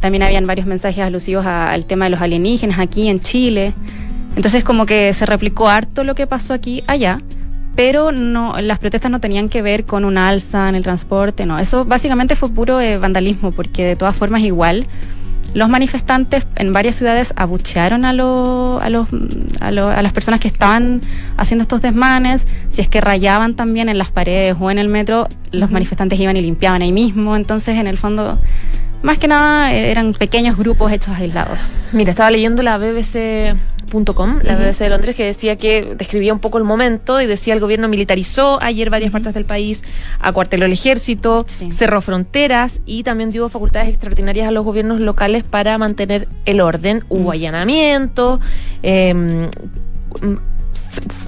También 0.01 0.23
habían 0.23 0.47
varios 0.47 0.67
mensajes 0.67 1.05
alusivos 1.05 1.45
a- 1.45 1.71
al 1.71 1.85
tema 1.85 2.07
de 2.07 2.11
los 2.13 2.23
alienígenas 2.23 2.79
aquí 2.79 3.09
en 3.11 3.21
Chile. 3.21 3.75
Entonces 4.37 4.65
como 4.65 4.87
que 4.87 5.13
se 5.13 5.27
replicó 5.27 5.69
harto 5.69 6.03
lo 6.03 6.15
que 6.15 6.27
pasó 6.27 6.55
aquí 6.55 6.83
allá, 6.87 7.21
pero 7.77 8.11
no 8.11 8.59
las 8.63 8.79
protestas 8.79 9.11
no 9.11 9.21
tenían 9.21 9.51
que 9.51 9.61
ver 9.61 9.85
con 9.85 10.07
un 10.07 10.17
alza 10.17 10.71
en 10.71 10.77
el 10.77 10.83
transporte, 10.83 11.45
no, 11.45 11.59
eso 11.59 11.85
básicamente 11.85 12.37
fue 12.37 12.49
puro 12.49 12.81
eh, 12.81 12.97
vandalismo 12.97 13.53
porque 13.53 13.85
de 13.85 13.97
todas 13.97 14.17
formas 14.17 14.41
igual 14.41 14.87
los 15.55 15.69
manifestantes 15.69 16.47
en 16.57 16.73
varias 16.73 16.97
ciudades 16.97 17.33
abuchearon 17.37 18.05
a, 18.05 18.13
lo- 18.13 18.81
a, 18.81 18.89
los, 18.89 19.09
a, 19.61 19.71
lo- 19.71 19.89
a 19.91 20.01
las 20.03 20.13
personas 20.13 20.41
que 20.41 20.49
estaban 20.49 21.01
haciendo 21.37 21.63
estos 21.63 21.83
desmanes. 21.83 22.47
Si 22.71 22.81
es 22.81 22.89
que 22.89 23.01
rayaban 23.01 23.55
también 23.55 23.89
en 23.89 23.99
las 23.99 24.11
paredes 24.11 24.57
o 24.59 24.71
en 24.71 24.79
el 24.79 24.89
metro, 24.89 25.29
los 25.51 25.71
manifestantes 25.71 26.19
iban 26.19 26.37
y 26.37 26.41
limpiaban 26.43 26.81
ahí 26.83 26.93
mismo. 26.93 27.37
Entonces, 27.37 27.77
en 27.79 27.87
el 27.87 27.99
fondo, 27.99 28.39
más 29.03 29.19
que 29.19 29.29
nada 29.29 29.75
eh, 29.75 29.91
eran 29.91 30.15
pequeños 30.15 30.57
grupos 30.57 30.93
hechos 30.93 31.15
aislados. 31.17 31.91
Mira, 31.95 32.11
estaba 32.11 32.31
leyendo 32.31 32.63
la 32.63 32.79
bbc.com, 32.79 34.39
la 34.43 34.55
Ujú. 34.55 34.63
BBC 34.63 34.79
de 34.79 34.89
Londres, 34.89 35.17
que 35.17 35.25
decía 35.25 35.57
que 35.57 35.95
describía 35.97 36.33
un 36.33 36.39
poco 36.39 36.59
el 36.59 36.65
momento 36.65 37.21
y 37.21 37.27
decía 37.27 37.53
el 37.55 37.61
gobierno 37.61 37.89
militarizó 37.89 38.59
ayer 38.63 38.91
varias 38.91 39.11
partes 39.11 39.35
del 39.35 39.45
país, 39.45 39.83
acuarteló 40.21 40.65
el 40.67 40.73
ejército, 40.73 41.45
Sí. 41.49 41.71
cerró 41.73 42.01
fronteras 42.01 42.81
y 42.87 43.03
también 43.03 43.31
dio 43.31 43.49
facultades 43.49 43.89
extraordinarias 43.89 44.49
a 44.49 44.51
los 44.51 44.65
gobiernos 44.65 45.01
locales 45.01 45.45
para 45.45 45.77
mantener 45.79 46.29
el 46.47 46.61
orden. 46.61 47.05
Hubo 47.09 47.21
Ujú. 47.23 47.33
allanamientos, 47.33 48.41
eh, 48.83 49.49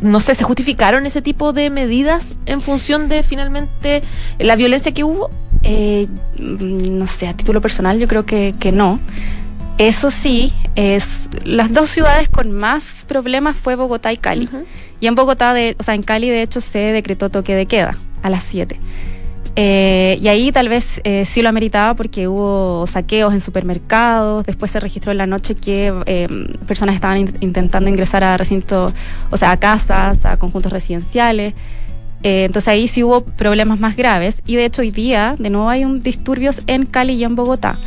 no 0.01 0.21
sé, 0.21 0.35
¿se 0.35 0.45
justificaron 0.45 1.07
ese 1.07 1.23
tipo 1.23 1.53
de 1.53 1.71
medidas 1.71 2.37
en 2.47 2.61
función 2.61 3.09
de 3.09 3.23
finalmente 3.23 4.03
la 4.39 4.57
violencia 4.57 4.93
que 4.93 5.05
hubo? 5.05 5.31
Eh, 5.65 6.07
mm, 6.39 6.99
no 6.99 7.07
sé, 7.07 7.27
a 7.27 7.35
título 7.35 7.61
personal 7.61 7.99
yo 7.99 8.07
creo 8.09 8.25
que, 8.27 8.55
que 8.59 8.73
no. 8.73 9.01
Eso 9.79 10.11
sí, 10.11 10.53
es 10.77 11.29
las 11.45 11.73
dos 11.73 11.91
ciudades 11.91 12.29
con 12.29 12.53
más 12.53 13.05
problemas 13.09 13.57
fue 13.57 13.75
Bogotá 13.75 14.13
y 14.13 14.17
Cali. 14.19 14.49
Y 15.01 15.07
en 15.09 15.15
Bogotá, 15.17 15.53
de, 15.53 15.75
o 15.79 15.83
sea, 15.83 15.95
en 15.95 16.03
Cali 16.03 16.31
de 16.31 16.43
hecho 16.43 16.61
se 16.61 16.79
decretó 16.79 17.29
toque 17.29 17.55
de 17.57 17.67
queda 17.67 17.99
a 18.23 18.31
las 18.31 18.45
7. 18.45 18.79
Eh, 19.57 20.19
y 20.21 20.27
ahí 20.29 20.51
tal 20.51 20.69
vez 20.69 21.01
eh, 21.05 21.25
sí 21.25 21.41
lo 21.41 21.49
ameritaba 21.49 21.95
porque 21.95 22.27
hubo 22.27 22.87
saqueos 22.89 23.33
en 23.33 23.41
supermercados, 23.41 24.45
después 24.47 24.71
se 24.73 24.81
registró 24.81 25.13
en 25.13 25.19
la 25.19 25.27
noche 25.27 25.55
que 25.55 25.93
eh, 26.07 26.29
personas 26.67 26.97
estaban 26.97 27.19
in- 27.19 27.35
intentando 27.41 27.89
ingresar 27.89 28.25
a 28.25 28.37
recintos, 28.37 28.95
o 29.31 29.37
sea, 29.37 29.53
a 29.53 29.57
casas, 29.59 30.25
a 30.25 30.37
conjuntos 30.39 30.73
residenciales. 30.73 31.55
Eh, 32.25 32.45
entonces 32.45 32.69
ahí 32.69 32.89
sí 32.89 33.05
hubo 33.05 33.21
problemas 33.23 33.79
más 33.79 33.97
graves 33.97 34.43
y 34.47 34.57
de 34.57 34.65
hecho 34.65 34.81
hoy 34.83 34.91
día 34.91 35.37
de 35.39 35.51
nuevo 35.51 35.69
hay 35.69 35.85
un 35.85 36.03
disturbios 36.03 36.63
en 36.67 36.87
Cali 36.87 37.13
y 37.13 37.23
en 37.25 37.37
Bogotá. 37.37 37.79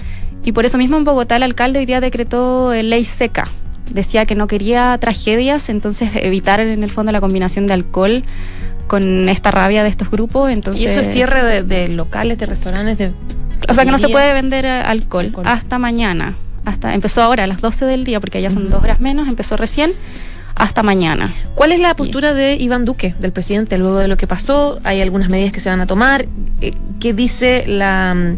Y 0.46 0.52
por 0.54 0.64
eso 0.66 0.78
mismo 0.78 0.96
en 0.96 1.04
Bogotá 1.04 1.36
el 1.36 1.44
alcalde 1.44 1.80
hoy 1.80 1.86
día 1.86 2.00
decretó 2.00 2.72
eh, 2.72 2.84
ley 2.84 3.04
seca. 3.04 3.50
Decía 3.92 4.26
que 4.26 4.36
no 4.36 4.48
quería 4.48 4.98
tragedias, 5.00 5.70
entonces 5.70 6.10
evitar 6.16 6.60
en 6.60 6.84
el 6.84 6.92
fondo 6.92 7.12
la 7.12 7.20
combinación 7.20 7.68
de 7.68 7.74
alcohol 7.74 8.24
con 8.88 9.28
esta 9.28 9.50
rabia 9.52 9.84
de 9.84 9.90
estos 9.90 10.10
grupos. 10.12 10.52
Entonces, 10.52 10.82
y 10.84 10.86
eso 10.86 11.00
es 11.02 11.12
cierre 11.12 11.44
de, 11.44 11.64
de 11.64 11.88
locales, 11.90 12.38
de 12.38 12.46
restaurantes, 12.46 12.98
de... 12.98 13.12
O 13.68 13.74
sea 13.74 13.86
que 13.86 13.92
no 13.92 13.98
se 13.98 14.08
puede 14.10 14.34
vender 14.34 14.66
eh, 14.66 14.70
alcohol, 14.70 15.26
Alcohol. 15.26 15.46
hasta 15.48 15.80
mañana. 15.80 16.36
Hasta, 16.64 16.94
empezó 16.94 17.22
ahora 17.24 17.46
a 17.46 17.48
las 17.48 17.60
12 17.62 17.86
del 17.86 18.04
día, 18.04 18.20
porque 18.20 18.42
ya 18.42 18.52
son 18.52 18.64
Ujú. 18.64 18.72
dos 18.74 18.84
horas 18.84 19.00
menos, 19.00 19.28
empezó 19.28 19.58
recién, 19.58 19.92
hasta 20.58 20.84
mañana. 20.84 21.34
¿Cuál 21.56 21.72
es 21.72 21.80
la 21.80 21.96
postura 21.96 22.34
de 22.34 22.56
Iván 22.56 22.86
Duque, 22.86 23.16
del 23.20 23.32
presidente, 23.32 23.78
luego 23.78 23.98
de 23.98 24.08
lo 24.08 24.18
que 24.18 24.28
pasó? 24.28 24.80
¿Hay 24.84 25.02
algunas 25.02 25.30
medidas 25.30 25.52
que 25.52 25.60
se 25.60 25.70
van 25.70 25.82
a 25.82 25.88
tomar? 25.88 26.26
Eh, 26.62 26.74
¿Qué 27.00 27.14
dice 27.14 27.66
la 27.68 28.14
mm, 28.16 28.38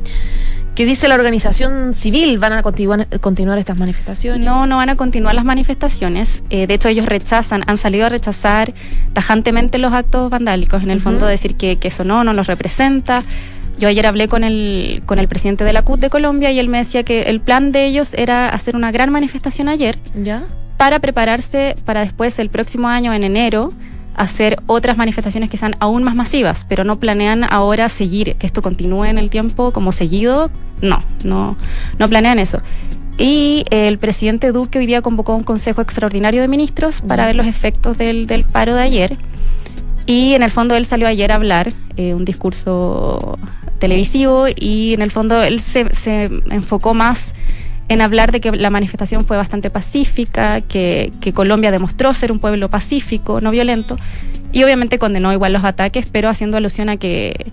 qué 0.75 0.85
dice 0.85 1.07
la 1.07 1.15
organización 1.15 1.93
civil? 1.93 2.37
¿Van 2.37 2.53
a 2.53 2.63
continuar, 2.63 3.07
continuar 3.19 3.57
estas 3.57 3.77
manifestaciones? 3.77 4.45
No, 4.45 4.67
no 4.67 4.77
van 4.77 4.89
a 4.89 4.95
continuar 4.95 5.35
las 5.35 5.45
manifestaciones. 5.45 6.43
Eh, 6.49 6.67
de 6.67 6.73
hecho, 6.73 6.89
ellos 6.89 7.05
rechazan, 7.05 7.63
han 7.67 7.77
salido 7.77 8.05
a 8.05 8.09
rechazar 8.09 8.73
tajantemente 9.13 9.77
los 9.77 9.93
actos 9.93 10.29
vandálicos. 10.29 10.83
En 10.83 10.91
el 10.91 10.99
fondo, 10.99 11.25
decir 11.25 11.55
que, 11.55 11.77
que 11.77 11.89
eso 11.89 12.03
no, 12.03 12.23
no 12.23 12.33
los 12.33 12.47
representa. 12.47 13.23
Yo 13.79 13.87
ayer 13.87 14.05
hablé 14.05 14.27
con 14.27 14.43
el, 14.43 15.03
con 15.05 15.19
el 15.19 15.29
presidente 15.29 15.63
de 15.63 15.71
la 15.71 15.83
CUT 15.83 16.01
de 16.01 16.09
Colombia 16.09 16.51
y 16.51 16.59
él 16.59 16.67
me 16.67 16.79
decía 16.79 17.03
que 17.03 17.23
el 17.23 17.39
plan 17.39 17.71
de 17.71 17.85
ellos 17.85 18.13
era 18.13 18.49
hacer 18.49 18.75
una 18.75 18.91
gran 18.91 19.09
manifestación 19.09 19.69
ayer 19.69 19.97
¿Ya? 20.21 20.43
Para 20.79 20.99
prepararse 20.99 21.75
para 21.83 21.99
después, 21.99 22.39
el 22.39 22.49
próximo 22.49 22.87
año, 22.87 23.13
en 23.13 23.25
enero, 23.25 23.73
hacer 24.15 24.55
otras 24.65 24.95
manifestaciones 24.95 25.49
que 25.49 25.57
sean 25.57 25.75
aún 25.81 26.03
más 26.03 26.15
masivas, 26.15 26.65
pero 26.69 26.85
no 26.85 27.01
planean 27.01 27.43
ahora 27.43 27.89
seguir, 27.89 28.37
que 28.37 28.47
esto 28.47 28.61
continúe 28.61 29.03
en 29.03 29.17
el 29.17 29.29
tiempo 29.29 29.73
como 29.73 29.91
seguido, 29.91 30.49
no, 30.81 31.03
no, 31.25 31.57
no 31.97 32.07
planean 32.07 32.39
eso. 32.39 32.61
Y 33.17 33.65
eh, 33.71 33.89
el 33.89 33.97
presidente 33.97 34.53
Duque 34.53 34.79
hoy 34.79 34.85
día 34.85 35.01
convocó 35.01 35.35
un 35.35 35.43
consejo 35.43 35.81
extraordinario 35.81 36.39
de 36.39 36.47
ministros 36.47 37.01
para 37.01 37.25
ver 37.25 37.35
los 37.35 37.45
efectos 37.45 37.97
del, 37.97 38.25
del 38.25 38.45
paro 38.45 38.73
de 38.73 38.81
ayer. 38.81 39.17
Y 40.05 40.33
en 40.33 40.43
el 40.43 40.49
fondo 40.49 40.77
él 40.77 40.85
salió 40.85 41.09
ayer 41.09 41.33
a 41.33 41.35
hablar, 41.35 41.73
eh, 41.97 42.13
un 42.13 42.23
discurso 42.23 43.37
televisivo, 43.79 44.45
y 44.55 44.93
en 44.93 45.01
el 45.01 45.11
fondo 45.11 45.43
él 45.43 45.59
se, 45.59 45.93
se 45.93 46.29
enfocó 46.51 46.93
más 46.93 47.33
en 47.89 48.01
hablar 48.01 48.31
de 48.31 48.39
que 48.39 48.51
la 48.51 48.69
manifestación 48.69 49.25
fue 49.25 49.35
bastante 49.35 49.69
pacífica, 49.71 50.61
que, 50.61 51.11
Colombia 51.33 51.71
demostró 51.71 52.13
ser 52.13 52.31
un 52.31 52.39
pueblo 52.39 52.69
pacífico, 52.69 53.41
no 53.41 53.51
violento, 53.51 53.97
y 54.51 54.63
obviamente 54.63 54.99
condenó 54.99 55.33
igual 55.33 55.53
los 55.53 55.63
ataques, 55.63 56.07
pero 56.11 56.29
haciendo 56.29 56.57
alusión 56.57 56.89
a 56.89 56.97
que 56.97 57.51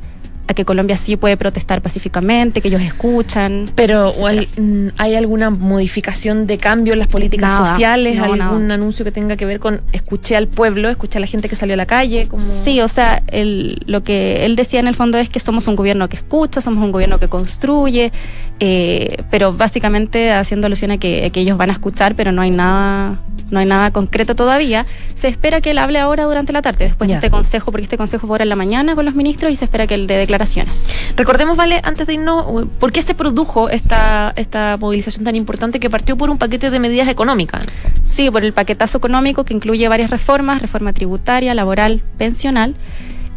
a 0.49 0.55
que 0.55 0.65
Colombia 0.65 0.97
sí 0.97 1.17
puede 1.17 1.37
protestar 1.37 1.83
pacíficamente, 1.83 2.61
que 2.61 2.69
ellos 2.69 2.83
escuchan. 2.83 3.67
Pero 3.75 4.09
etcétera. 4.09 4.25
¿o 4.25 4.27
hay, 4.29 4.49
mm, 4.57 4.89
¿hay 4.97 5.15
alguna 5.17 5.51
modificación 5.51 6.47
de 6.47 6.59
cambio 6.59 6.93
en 6.93 7.01
las 7.01 7.09
políticas 7.09 7.51
Nada, 7.51 7.71
sociales? 7.73 8.17
no, 8.17 8.25
¿Algún 8.25 8.39
nada. 8.69 8.75
anuncio 8.75 9.05
que 9.05 9.13
tenga 9.13 9.37
que 9.37 9.45
ver 9.47 9.59
con 9.61 9.81
escuché 9.93 10.37
al 10.37 10.47
pueblo, 10.49 10.89
escuché 10.89 11.19
a 11.19 11.21
la 11.21 11.27
gente 11.27 11.49
que 11.49 11.57
salió 11.57 11.75
a 11.75 11.77
la 11.77 11.87
calle? 11.87 12.27
Como... 12.29 12.43
Sí, 12.43 12.81
o 12.81 12.89
sea, 12.89 13.23
el- 13.29 13.81
lo 13.87 14.03
que 14.03 14.45
él 14.45 14.57
decía 14.57 14.81
en 14.81 14.87
el 14.87 14.95
fondo 14.95 15.19
es 15.19 15.29
que 15.29 15.41
somos 15.41 15.67
un 15.67 15.77
gobierno 15.77 16.09
que 16.09 16.17
escucha, 16.17 16.61
somos 16.61 16.83
un 16.85 16.93
gobierno 16.93 17.19
que 17.19 17.29
construye, 17.29 18.13
eh, 18.61 19.23
pero 19.31 19.53
básicamente 19.53 20.33
haciendo 20.33 20.67
alusión 20.67 20.91
a 20.93 20.99
que, 20.99 21.27
a 21.27 21.31
que 21.31 21.41
ellos 21.41 21.59
van 21.59 21.71
a 21.71 21.73
escuchar, 21.75 22.15
pero 22.15 22.33
no 22.33 22.43
hay 22.43 22.51
nada 22.51 23.19
no 23.51 23.59
hay 23.61 23.67
nada 23.67 23.91
concreto 23.91 24.35
todavía. 24.35 24.87
Se 25.15 25.29
espera 25.29 25.61
que 25.61 25.71
él 25.71 25.79
hable 25.79 25.99
ahora 25.99 26.25
durante 26.25 26.53
la 26.53 26.63
tarde, 26.63 26.87
después 26.87 27.09
Ya. 27.09 27.15
de 27.15 27.27
este 27.27 27.31
consejo, 27.31 27.71
porque 27.71 27.85
este 27.85 27.97
consejo 27.97 28.27
fue 28.27 28.35
ahora 28.35 28.43
en 28.45 28.49
la 28.49 28.57
mañana 28.57 28.95
con 28.95 29.05
los 29.05 29.15
ministros 29.15 29.53
y 29.53 29.57
se 29.57 29.65
espera 29.65 29.87
que 29.87 29.95
él 29.95 30.07
dé 30.07 30.17
declaraciones. 30.17 30.91
Recordemos, 31.17 31.57
Vale, 31.57 31.81
antes 31.85 32.07
de 32.07 32.15
irnos, 32.15 32.67
¿por 32.79 32.93
qué 32.93 33.03
se 33.03 33.15
produjo 33.15 33.71
esta, 33.71 34.33
esta 34.37 34.77
movilización 34.79 35.25
tan 35.25 35.37
importante 35.37 35.81
que 35.81 35.89
partió 35.89 36.17
por 36.17 36.29
un 36.31 36.39
paquete 36.39 36.71
de 36.71 36.79
medidas 36.79 37.09
económicas? 37.09 37.65
Sí, 38.05 38.31
por 38.31 38.45
el 38.45 38.53
paquetazo 38.53 38.99
económico 38.99 39.45
que 39.45 39.55
incluye 39.55 39.89
varias 39.89 40.11
reformas, 40.11 40.61
reforma 40.61 40.93
tributaria, 40.93 41.55
laboral, 41.55 42.03
pensional, 42.19 42.75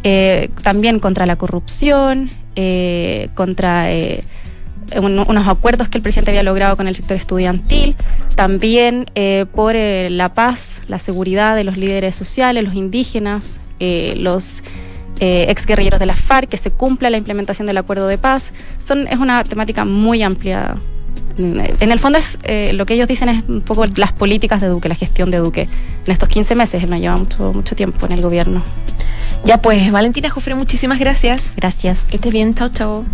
eh, 0.04 0.50
también 0.62 0.98
contra 1.00 1.26
la 1.26 1.36
corrupción, 1.36 2.30
eh, 2.56 3.28
contra 3.34 3.92
eh, 3.92 4.24
un- 4.98 5.18
unos 5.18 5.48
acuerdos 5.48 5.88
que 5.88 5.98
el 5.98 6.02
presidente 6.02 6.30
había 6.30 6.42
logrado 6.42 6.76
con 6.76 6.88
el 6.88 6.96
sector 6.96 7.16
estudiantil, 7.16 7.94
también 8.34 9.06
eh, 9.14 9.46
por 9.54 9.76
eh, 9.76 10.08
la 10.10 10.30
paz, 10.30 10.82
la 10.88 10.98
seguridad 10.98 11.56
de 11.56 11.64
los 11.64 11.76
líderes 11.76 12.14
sociales, 12.16 12.64
los 12.64 12.74
indígenas, 12.74 13.60
eh, 13.80 14.14
los 14.16 14.62
eh, 15.20 15.46
exguerrilleros 15.50 16.00
de 16.00 16.06
la 16.06 16.16
FARC, 16.16 16.48
que 16.48 16.56
se 16.56 16.70
cumpla 16.70 17.10
la 17.10 17.16
implementación 17.18 17.66
del 17.66 17.76
acuerdo 17.78 18.06
de 18.08 18.16
paz. 18.18 18.52
Son, 18.78 19.06
es 19.06 19.18
una 19.18 19.44
temática 19.44 19.84
muy 19.84 20.22
amplia. 20.22 20.74
En 21.38 21.90
el 21.92 21.98
fondo 21.98 22.18
es 22.18 22.38
eh, 22.42 22.72
lo 22.74 22.84
que 22.86 22.94
ellos 22.94 23.08
dicen 23.08 23.28
es 23.30 23.42
un 23.48 23.60
poco 23.62 23.86
las 23.96 24.12
políticas 24.12 24.60
de 24.60 24.66
Duque, 24.68 24.88
la 24.88 24.94
gestión 24.94 25.30
de 25.30 25.38
Duque 25.38 25.68
en 26.06 26.12
estos 26.12 26.28
15 26.28 26.54
meses. 26.54 26.82
Él 26.82 26.90
no 26.90 26.96
lleva 26.98 27.16
mucho, 27.16 27.52
mucho 27.54 27.74
tiempo 27.76 28.04
en 28.06 28.12
el 28.12 28.20
gobierno. 28.20 28.62
Ya 29.44 29.56
pues, 29.62 29.90
Valentina 29.90 30.28
Jofre, 30.28 30.54
muchísimas 30.54 30.98
gracias. 30.98 31.54
Gracias. 31.56 32.04
Que 32.04 32.16
estés 32.16 32.32
bien, 32.32 32.54
chao, 32.54 32.68
chao. 32.68 33.04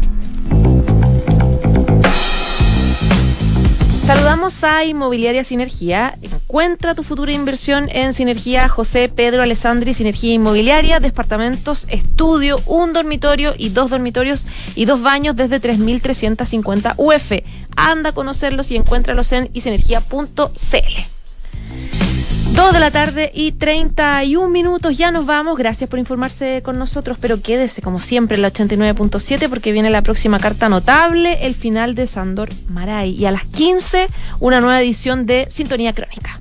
Saludamos 4.07 4.63
a 4.63 4.85
Inmobiliaria 4.85 5.43
Sinergia. 5.43 6.17
Encuentra 6.23 6.95
tu 6.95 7.03
futura 7.03 7.33
inversión 7.33 7.89
en 7.91 8.15
Sinergia 8.15 8.69
José 8.69 9.09
Pedro 9.09 9.43
Alessandri, 9.43 9.95
Sinergia 9.95 10.33
Inmobiliaria, 10.33 11.01
departamentos, 11.01 11.87
estudio, 11.89 12.61
un 12.67 12.93
dormitorio 12.93 13.53
y 13.59 13.71
dos 13.71 13.91
dormitorios 13.91 14.47
y 14.77 14.85
dos 14.85 15.03
baños 15.03 15.35
desde 15.35 15.61
3.350 15.61 16.95
UF. 16.99 17.33
Anda 17.75 18.11
a 18.11 18.13
conocerlos 18.13 18.71
y 18.71 18.77
encuéntralos 18.77 19.33
en 19.33 19.51
isinergia.cl. 19.55 22.06
2 22.57 22.73
de 22.73 22.81
la 22.81 22.91
tarde 22.91 23.31
y 23.35 23.53
31 23.53 24.49
minutos. 24.49 24.97
Ya 24.97 25.11
nos 25.11 25.27
vamos. 25.27 25.59
Gracias 25.59 25.91
por 25.91 25.99
informarse 25.99 26.63
con 26.63 26.79
nosotros, 26.79 27.19
pero 27.21 27.43
quédese 27.43 27.83
como 27.83 28.01
siempre 28.01 28.37
en 28.37 28.43
la 28.43 28.51
89.7 28.51 29.51
porque 29.51 29.73
viene 29.73 29.91
la 29.91 30.01
próxima 30.01 30.39
carta 30.39 30.71
notable, 30.71 31.47
el 31.47 31.55
final 31.55 31.95
de 31.95 32.07
Sandor 32.07 32.49
Maray. 32.71 33.11
Y 33.11 33.27
a 33.27 33.31
las 33.31 33.45
15, 33.45 34.09
una 34.41 34.63
nueva 34.63 34.81
edición 34.81 35.27
de 35.27 35.47
Sintonía 35.51 35.93
Crónica. 35.93 36.41